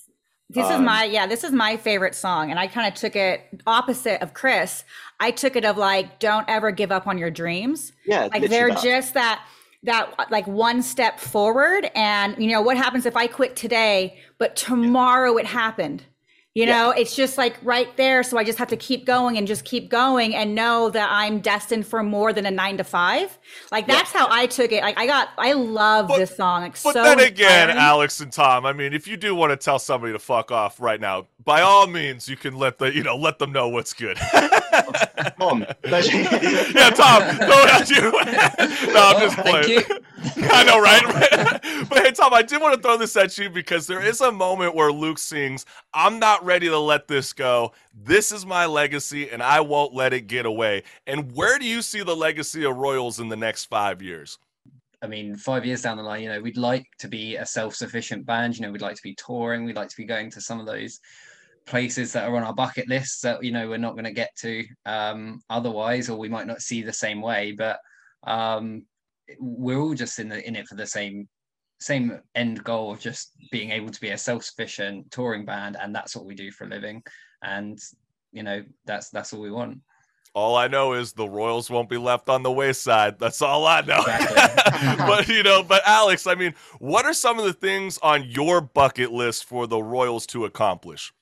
[0.52, 3.14] This is Um, my yeah, this is my favorite song, and I kind of took
[3.14, 4.84] it opposite of Chris.
[5.20, 7.92] I took it of like, don't ever give up on your dreams.
[8.04, 9.44] Yeah, Like they're just that
[9.84, 14.56] that like one step forward, and you know what happens if I quit today, but
[14.56, 16.04] tomorrow it happened.
[16.54, 16.72] You Yeah.
[16.86, 18.24] know, it's just like right there.
[18.24, 21.38] So I just have to keep going and just keep going and know that I'm
[21.38, 23.38] destined for more than a nine to five.
[23.70, 24.82] Like that's how I took it.
[24.82, 26.62] Like I got, I love But- this song.
[26.62, 27.76] Like But so then again, inspiring.
[27.78, 30.80] Alex and Tom, I mean, if you do want to tell somebody to fuck off
[30.80, 33.92] right now, by all means, you can let the you know let them know what's
[33.94, 34.16] good.
[35.38, 37.88] Tom, yeah, Tom, go ahead.
[37.90, 38.02] You.
[38.92, 39.64] no, I'm just playing.
[39.80, 40.00] thank you.
[40.50, 41.02] I know, right?
[41.88, 44.30] but hey, Tom, I did want to throw this at you because there is a
[44.30, 47.72] moment where Luke sings, "I'm not ready to let this go.
[47.94, 51.82] This is my legacy, and I won't let it get away." And where do you
[51.82, 54.38] see the legacy of Royals in the next five years?
[55.02, 58.26] I mean, five years down the line, you know, we'd like to be a self-sufficient
[58.26, 58.56] band.
[58.56, 59.64] You know, we'd like to be touring.
[59.64, 61.00] We'd like to be going to some of those
[61.66, 64.34] places that are on our bucket lists that you know we're not going to get
[64.36, 67.52] to um, otherwise, or we might not see the same way.
[67.52, 67.78] But
[68.24, 68.84] um,
[69.38, 71.28] we're all just in the in it for the same
[71.80, 76.14] same end goal of just being able to be a self-sufficient touring band, and that's
[76.14, 77.02] what we do for a living.
[77.42, 77.78] And
[78.32, 79.80] you know, that's that's all we want.
[80.32, 83.18] All I know is the Royals won't be left on the wayside.
[83.18, 83.98] That's all I know.
[83.98, 84.96] Exactly.
[85.06, 88.60] but you know, but Alex, I mean, what are some of the things on your
[88.60, 91.12] bucket list for the Royals to accomplish?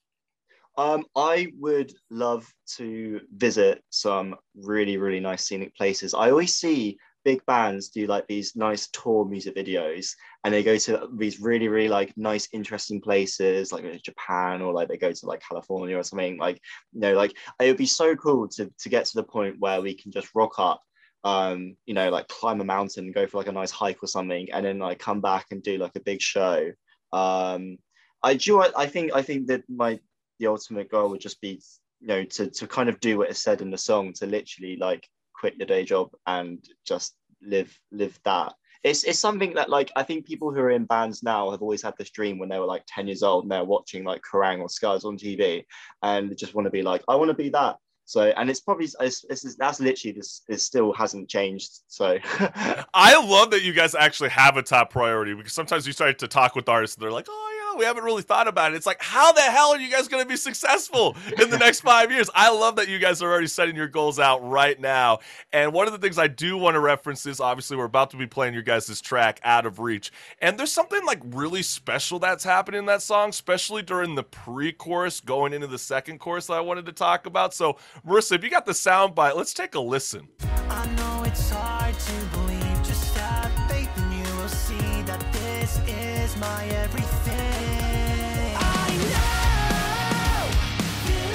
[0.77, 6.15] Um, I would love to visit some really, really nice scenic places.
[6.15, 10.15] I always see big bands do like these nice tour music videos
[10.45, 14.89] and they go to these really, really like nice, interesting places like Japan or like
[14.89, 16.39] they go to like California or something.
[16.39, 16.61] Like,
[16.93, 19.81] you know, like it would be so cool to to get to the point where
[19.81, 20.83] we can just rock up
[21.25, 24.49] um you know like climb a mountain go for like a nice hike or something
[24.53, 26.71] and then like come back and do like a big show
[27.13, 27.77] um
[28.23, 29.99] i do you i think i think that my
[30.39, 31.61] the ultimate goal would just be
[32.01, 34.77] you know to to kind of do what is said in the song to literally
[34.77, 38.53] like quit your day job and just live live that
[38.85, 41.83] it's it's something that like i think people who are in bands now have always
[41.83, 44.61] had this dream when they were like 10 years old and they're watching like Kerrang!
[44.61, 45.65] or Scuzz on tv
[46.03, 47.77] and they just want to be like i want to be that.
[48.09, 52.19] So and it's probably it's, it's, that's literally this it still hasn't changed so.
[52.95, 56.27] I love that you guys actually have a top priority because sometimes you start to
[56.27, 57.48] talk with artists and they're like, oh,
[57.79, 58.77] we haven't really thought about it.
[58.77, 61.81] It's like, how the hell are you guys going to be successful in the next
[61.81, 62.29] five years?
[62.35, 65.21] I love that you guys are already setting your goals out right now.
[65.53, 68.17] And one of the things I do want to reference is obviously we're about to
[68.17, 70.11] be playing your guys' this track, Out of Reach.
[70.41, 74.73] And there's something like really special that's happening in that song, especially during the pre
[74.73, 77.55] chorus going into the second chorus that I wanted to talk about.
[77.55, 77.77] So,
[78.07, 80.29] Marissa, if you got the sound bite, let's take a listen.
[80.69, 81.19] I know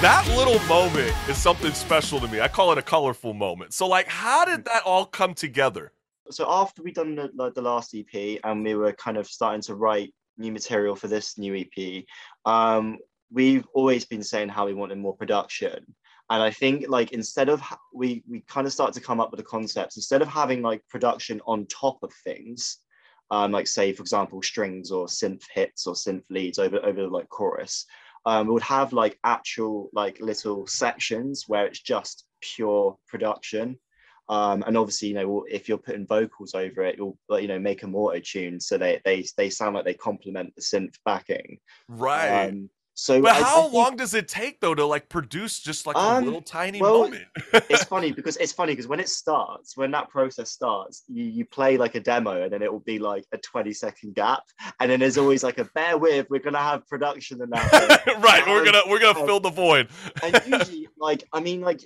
[0.04, 2.42] that little moment is something special to me.
[2.42, 3.74] I call it a colorful moment.
[3.74, 5.94] So, like, how did that all come together?
[6.30, 9.62] so after we done the, like, the last EP and we were kind of starting
[9.62, 12.04] to write new material for this new EP,
[12.46, 12.98] um,
[13.32, 15.96] we've always been saying how we wanted more production.
[16.30, 19.32] And I think like instead of ha- we we kind of start to come up
[19.32, 22.80] with the concepts instead of having like production on top of things,
[23.32, 27.30] um, like say for example strings or synth hits or synth leads over over like
[27.30, 27.86] chorus,
[28.26, 33.80] um, we would have like actual like little sections where it's just pure production.
[34.30, 37.82] Um, and obviously you know if you're putting vocals over it you'll you know make
[37.82, 41.60] them auto tune so they they they sound like they complement the synth backing.
[41.90, 42.48] Right.
[42.48, 42.70] um,
[43.04, 45.86] so but I- I how think long does it take though to like produce just
[45.86, 47.26] like a Um, little tiny well, moment?
[47.54, 51.44] it's funny because it's funny because when it starts when that process starts you you
[51.46, 54.44] play like a demo and then it will be like a 20 second gap
[54.80, 57.68] and then there's always like a bear with we're gonna have production and that
[58.30, 58.48] right.
[58.48, 59.90] We're gonna we're gonna um, fill the void.
[60.24, 61.82] and usually like i mean like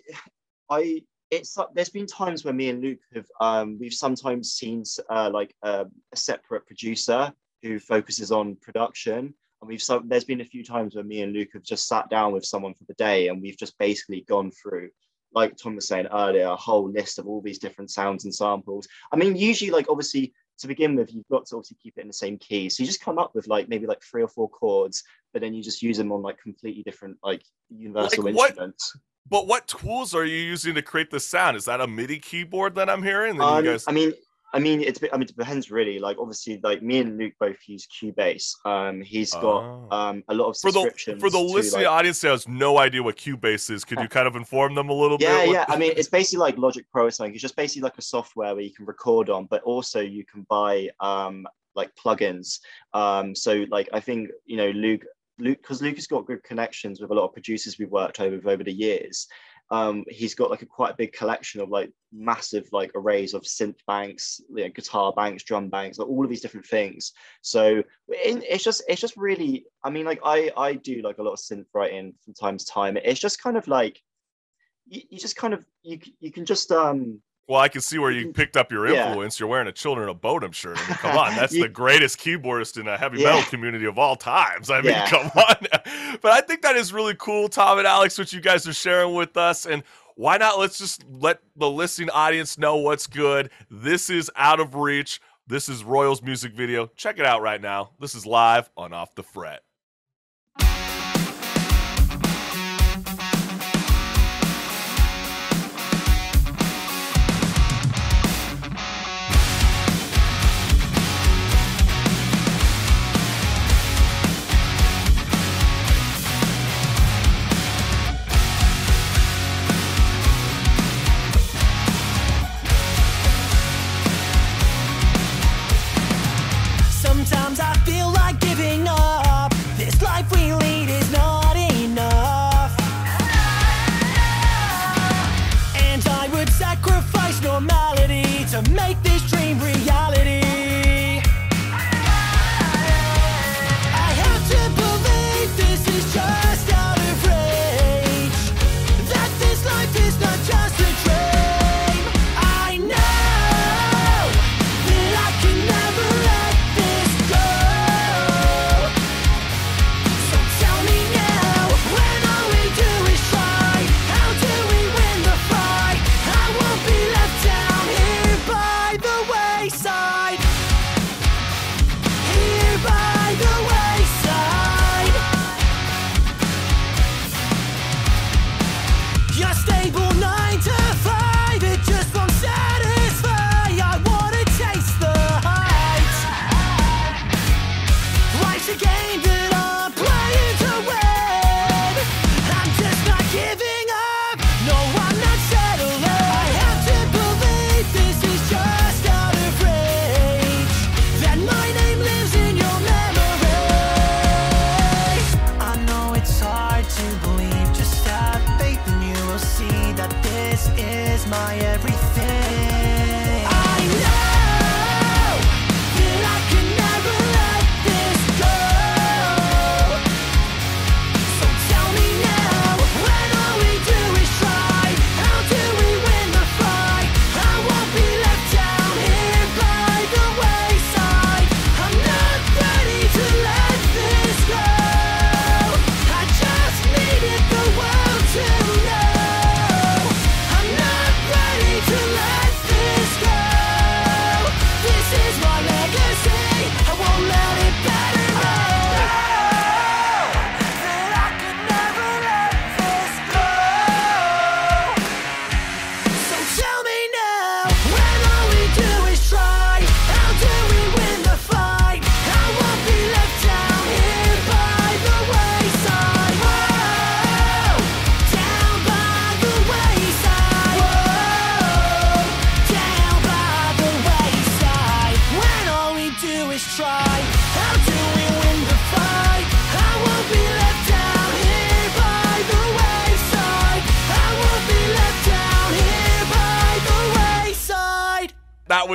[0.70, 1.02] i
[1.32, 5.30] it's like there's been times where me and luke have um we've sometimes seen uh,
[5.34, 9.34] like a, a separate producer who focuses on production.
[9.62, 12.10] And we've so there's been a few times where me and Luke have just sat
[12.10, 14.90] down with someone for the day, and we've just basically gone through,
[15.34, 18.88] like Tom was saying earlier, a whole list of all these different sounds and samples.
[19.12, 22.08] I mean, usually, like obviously to begin with, you've got to obviously keep it in
[22.08, 22.70] the same key.
[22.70, 25.04] So you just come up with like maybe like three or four chords,
[25.34, 28.50] but then you just use them on like completely different like universal Like what?
[28.50, 28.98] instruments.
[29.30, 31.58] But what tools are you using to create the sound?
[31.58, 33.40] Is that a MIDI keyboard that I'm hearing?
[33.42, 34.14] Um, you guys, I mean,
[34.54, 36.00] I mean, it's I mean, it depends really.
[36.00, 38.54] Like obviously, like me and Luke both use Cubase.
[38.66, 39.88] Um, he's got Oh.
[39.92, 42.78] um a lot of for the subscriptions for the listening like- audience that has no
[42.78, 45.48] idea what Cubase is, could you kind of inform them a little Yeah, bit?
[45.48, 45.54] yeah.
[45.54, 45.66] yeah.
[45.68, 47.34] I mean, it's basically like Logic Pro or something.
[47.34, 50.44] It's just basically like a software where you can record on, but also you can
[50.50, 51.46] buy um
[51.76, 52.60] like plugins.
[52.94, 55.04] Um, so like I think you know Luke,
[55.40, 58.50] Luke, because Luke has got good connections with a lot of producers we've worked over
[58.50, 59.28] over the years.
[59.70, 63.44] Um, he's got like a quite a big collection of like massive like arrays of
[63.44, 67.12] synth banks, you know, guitar banks, drum banks, like all of these different things.
[67.42, 69.66] So it, it's just it's just really.
[69.84, 72.66] I mean, like I I do like a lot of synth writing from time to
[72.66, 72.98] time.
[72.98, 74.02] It's just kind of like
[74.88, 78.12] you, you just kind of you you can just um Well, I can see where
[78.12, 78.32] you mm-hmm.
[78.34, 79.08] picked up your Yeah.
[79.08, 79.40] influence.
[79.40, 80.78] You're wearing a Children of Bodom shirt.
[80.78, 83.30] I mean, come on, that's You- the greatest keyboardist in the heavy Yeah.
[83.32, 84.70] metal community of all times.
[84.70, 85.08] I mean, Yeah.
[85.10, 85.56] come on.
[86.22, 89.14] But I think that is really cool, Tom and Alex, what you guys are sharing
[89.16, 89.66] with us.
[89.66, 89.84] And
[90.16, 90.60] why not?
[90.60, 93.50] Let's just let the listening audience know what's good.
[93.72, 95.22] This is Out of Reach.
[95.48, 96.88] This is Royals music video.
[96.98, 97.92] Check it out right now.
[98.02, 99.62] This is live on Off the Fret.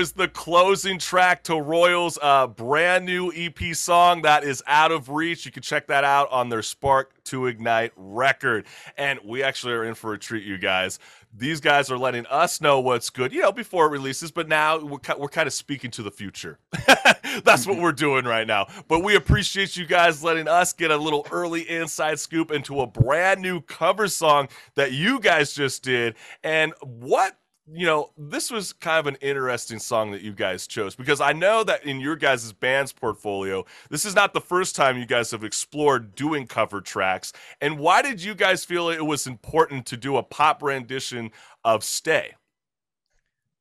[0.03, 5.09] Was the closing track to Royals' uh, brand new EP song that is out of
[5.09, 5.47] reach.
[5.47, 8.67] You can check that out on their Spark to Ignite record.
[8.97, 10.99] And we actually are in for a treat, you guys.
[11.33, 14.77] These guys are letting us know what's good, you know, before it releases, but now
[14.81, 16.59] we're, we're kind of speaking to the future.
[17.45, 18.67] That's what we're doing right now.
[18.89, 22.89] But we appreciate you guys letting us get a little early inside scoop into a
[22.89, 26.17] brand new cover song that you guys just did.
[26.43, 27.37] And what
[27.71, 31.33] you know, this was kind of an interesting song that you guys chose because I
[31.33, 35.31] know that in your guys' band's portfolio, this is not the first time you guys
[35.31, 37.33] have explored doing cover tracks.
[37.61, 41.31] And why did you guys feel it was important to do a pop rendition
[41.65, 42.35] of Stay?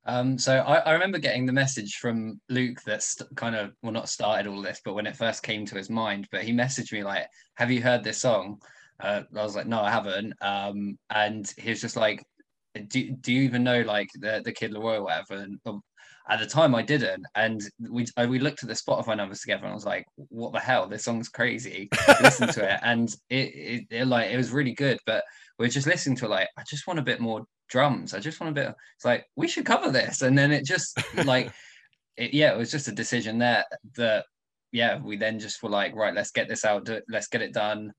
[0.05, 3.91] Um, so I, I remember getting the message from Luke that st- kind of well
[3.91, 6.91] not started all this, but when it first came to his mind, but he messaged
[6.91, 8.59] me like, "Have you heard this song?"
[8.99, 12.25] Uh, I was like, "No, I haven't." Um, and he was just like,
[12.87, 15.81] "Do do you even know like the the Kid Laroi or whatever?" And um,
[16.29, 19.63] at the time, I didn't, and we uh, we looked at the Spotify numbers together,
[19.63, 20.87] and I was like, "What the hell?
[20.87, 21.89] This song's crazy."
[22.21, 25.23] Listen to it, and it, it it like it was really good, but
[25.57, 28.13] we we're just listening to it like, I just want a bit more drums.
[28.13, 28.73] I just want a bit.
[28.95, 31.51] It's like we should cover this, and then it just like,
[32.17, 33.65] it, yeah, it was just a decision there
[33.97, 34.25] that
[34.71, 37.53] yeah, we then just were like, right, let's get this out, do, let's get it
[37.53, 37.91] done,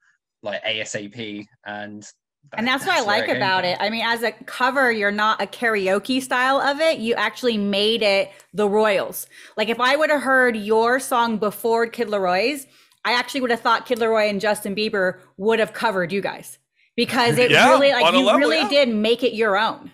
[0.42, 2.04] like ASAP, and
[2.54, 3.78] And that's what I like about it.
[3.80, 6.98] I mean, as a cover, you're not a karaoke style of it.
[6.98, 9.26] You actually made it the Royals.
[9.56, 12.66] Like if I would have heard your song before Kid Laroi's,
[13.04, 16.58] I actually would have thought Kid Laroi and Justin Bieber would have covered you guys
[16.94, 18.68] because it Yeah, really like you level, really yeah.
[18.68, 19.90] did make it your own.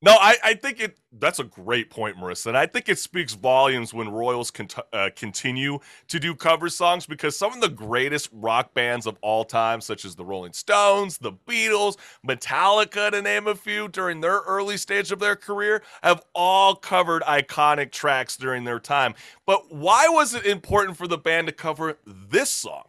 [0.00, 0.96] No, I, I think it.
[1.18, 2.46] That's a great point, Marissa.
[2.48, 7.04] And I think it speaks volumes when Royals cont- uh, continue to do cover songs
[7.06, 11.18] because some of the greatest rock bands of all time, such as the Rolling Stones,
[11.18, 11.96] the Beatles,
[12.26, 17.22] Metallica, to name a few, during their early stage of their career, have all covered
[17.22, 19.14] iconic tracks during their time.
[19.46, 22.87] But why was it important for the band to cover this song?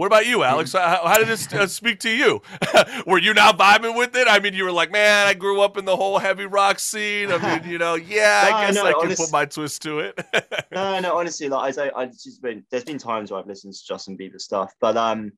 [0.00, 0.72] What about you, Alex?
[0.72, 2.40] How, how did this uh, speak to you?
[3.06, 4.26] were you not vibing with it?
[4.30, 7.30] I mean, you were like, man, I grew up in the whole heavy rock scene.
[7.30, 9.98] I mean, you know, yeah, I guess no, I can honest- put my twist to
[9.98, 10.18] it.
[10.72, 13.86] no, no, honestly, like I, I just been there's been times where I've listened to
[13.86, 15.32] Justin Bieber stuff, but um,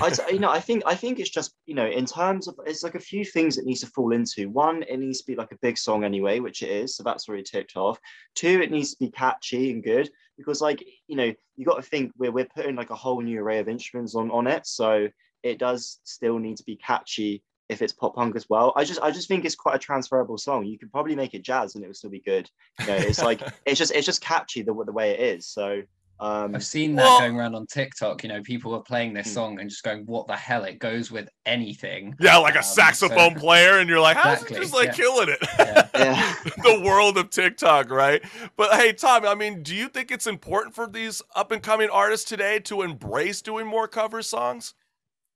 [0.00, 2.82] I, you know, I think I think it's just you know, in terms of it's
[2.82, 4.50] like a few things it needs to fall into.
[4.50, 7.28] One, it needs to be like a big song anyway, which it is, so that's
[7.28, 8.00] already ticked off.
[8.34, 11.82] Two, it needs to be catchy and good because like you know, you got to
[11.82, 15.08] think we're we're putting like a whole new array of instruments on on it, so
[15.42, 18.72] it does still need to be catchy if it's pop punk as well.
[18.74, 20.66] I just I just think it's quite a transferable song.
[20.66, 22.50] You could probably make it jazz and it would still be good.
[22.80, 25.46] You know, it's like it's just it's just catchy the the way it is.
[25.46, 25.82] So
[26.20, 28.22] um I've seen that Well- going around on TikTok.
[28.22, 29.32] You know, people are playing this Hmm.
[29.34, 32.14] song and just going, "What the hell?" It goes with anything.
[32.20, 34.86] yeah, like a Um, so- saxophone player, and you're like, how's Exactly, it just like
[34.88, 34.92] yeah.
[34.94, 35.38] killing it?
[35.58, 35.88] Yeah.
[35.94, 36.34] yeah.
[36.62, 38.22] the world of TikTok, right?
[38.56, 41.88] But hey, Tom, I mean, do you think it's important for these up and coming
[41.90, 44.74] artists today to embrace doing more cover songs?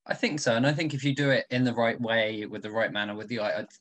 [0.07, 2.63] I think so, and I think if you do it in the right way, with
[2.63, 3.41] the right manner, with the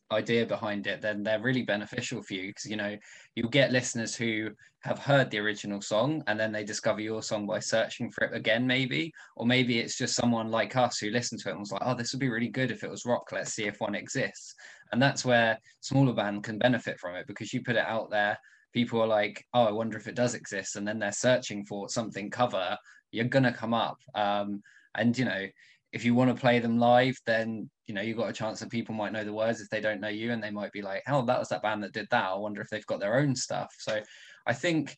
[0.09, 2.95] idea behind it, then they're really beneficial for you because you know
[3.35, 4.49] you'll get listeners who
[4.83, 8.33] have heard the original song and then they discover your song by searching for it
[8.33, 11.73] again, maybe, or maybe it's just someone like us who listened to it and was
[11.73, 13.29] like, "Oh, this would be really good if it was rock.
[13.33, 14.55] Let's see if one exists."
[14.93, 18.37] And that's where smaller band can benefit from it because you put it out there.
[18.71, 21.89] People are like, "Oh, I wonder if it does exist," and then they're searching for
[21.89, 22.77] something cover.
[23.11, 24.61] You're gonna come up, um,
[24.95, 25.47] and you know
[25.93, 28.71] if you want to play them live, then you know you've got a chance that
[28.71, 31.03] people might know the words if they don't know you, and they might be like,
[31.07, 33.35] "Oh, that was that band that did that." I wonder if they've got their own
[33.35, 33.73] stuff.
[33.77, 34.01] So,
[34.47, 34.97] I think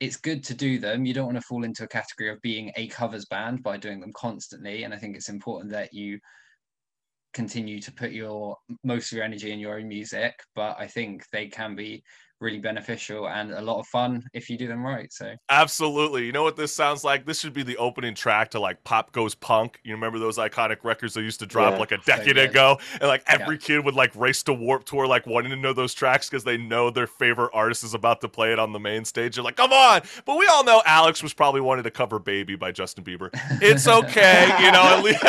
[0.00, 1.04] it's good to do them.
[1.04, 4.00] You don't want to fall into a category of being a covers band by doing
[4.00, 6.18] them constantly, and I think it's important that you
[7.34, 10.34] continue to put your most of your energy in your own music.
[10.54, 12.02] But I think they can be
[12.44, 15.12] really beneficial and a lot of fun if you do them right.
[15.12, 15.34] So.
[15.48, 16.26] Absolutely.
[16.26, 17.24] You know what this sounds like?
[17.26, 19.80] This should be the opening track to like Pop Goes Punk.
[19.82, 21.78] You remember those iconic records they used to drop Yeah.
[21.78, 22.50] like a decade good.
[22.50, 22.78] ago?
[23.00, 23.38] And like Yeah.
[23.40, 26.44] every kid would like race to Warped Tour, like wanting to know those tracks because
[26.44, 29.36] they know their favorite artist is about to play it on the main stage.
[29.36, 30.02] You're like, come on.
[30.26, 33.30] But we all know Alex was probably wanting to cover Baby by Justin Bieber.
[33.62, 34.44] It's okay.
[34.60, 35.20] you know, at least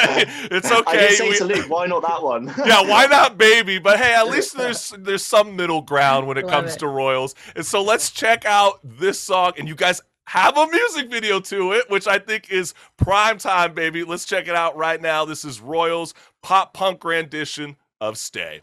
[0.52, 1.08] it's I okay.
[1.08, 2.54] did say We- to Luke, why not that one?
[2.66, 3.80] yeah, why not baby?
[3.80, 6.80] But hey, at least there's there's some middle ground when it Love comes it.
[6.80, 7.36] to Royals.
[7.56, 9.54] And so let's check out this song.
[9.58, 13.74] And you guys have a music video to it, which I think is prime time,
[13.74, 14.04] baby.
[14.04, 15.24] Let's check it out right now.
[15.24, 18.62] This is Royals pop punk rendition of Stay.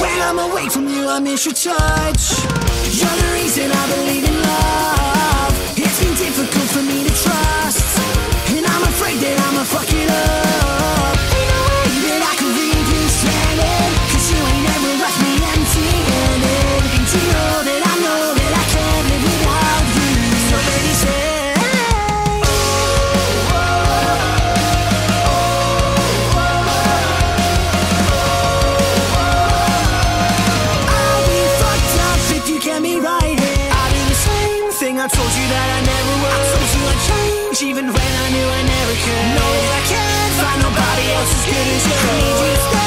[0.00, 0.38] When I'm
[0.70, 2.44] from you, I miss your touch.
[2.98, 5.01] You're the reason I believe in love.
[37.52, 39.26] Change even when I knew I never could.
[39.36, 41.92] Know that I can't find nobody else as good as you.
[41.92, 42.81] I need you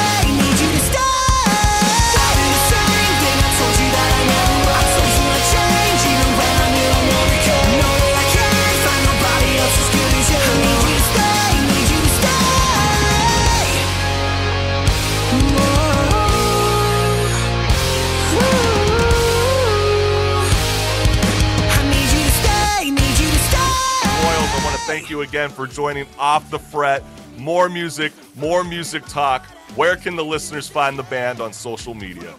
[24.96, 27.04] thank you again for joining Off the Fret.
[27.36, 29.44] More music, more music talk.
[29.74, 32.34] Where can the listeners find the band on social media?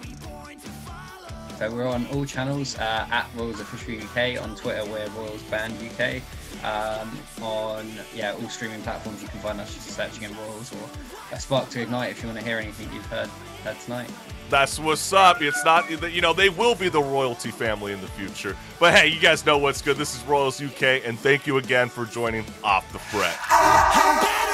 [1.59, 4.41] So we're on all channels uh, at Royals Official UK.
[4.41, 6.23] On Twitter, we're Royals Band UK.
[6.63, 10.89] Um, on yeah all streaming platforms, you can find us just searching in Royals or
[11.33, 13.29] a Spark to Ignite if you want to hear anything you've heard
[13.63, 14.09] heard tonight.
[14.49, 15.41] That's what's up.
[15.41, 18.55] It's not, you know, they will be the royalty family in the future.
[18.79, 19.97] But hey, you guys know what's good.
[19.97, 24.46] This is Royals UK, and thank you again for joining Off the Fret.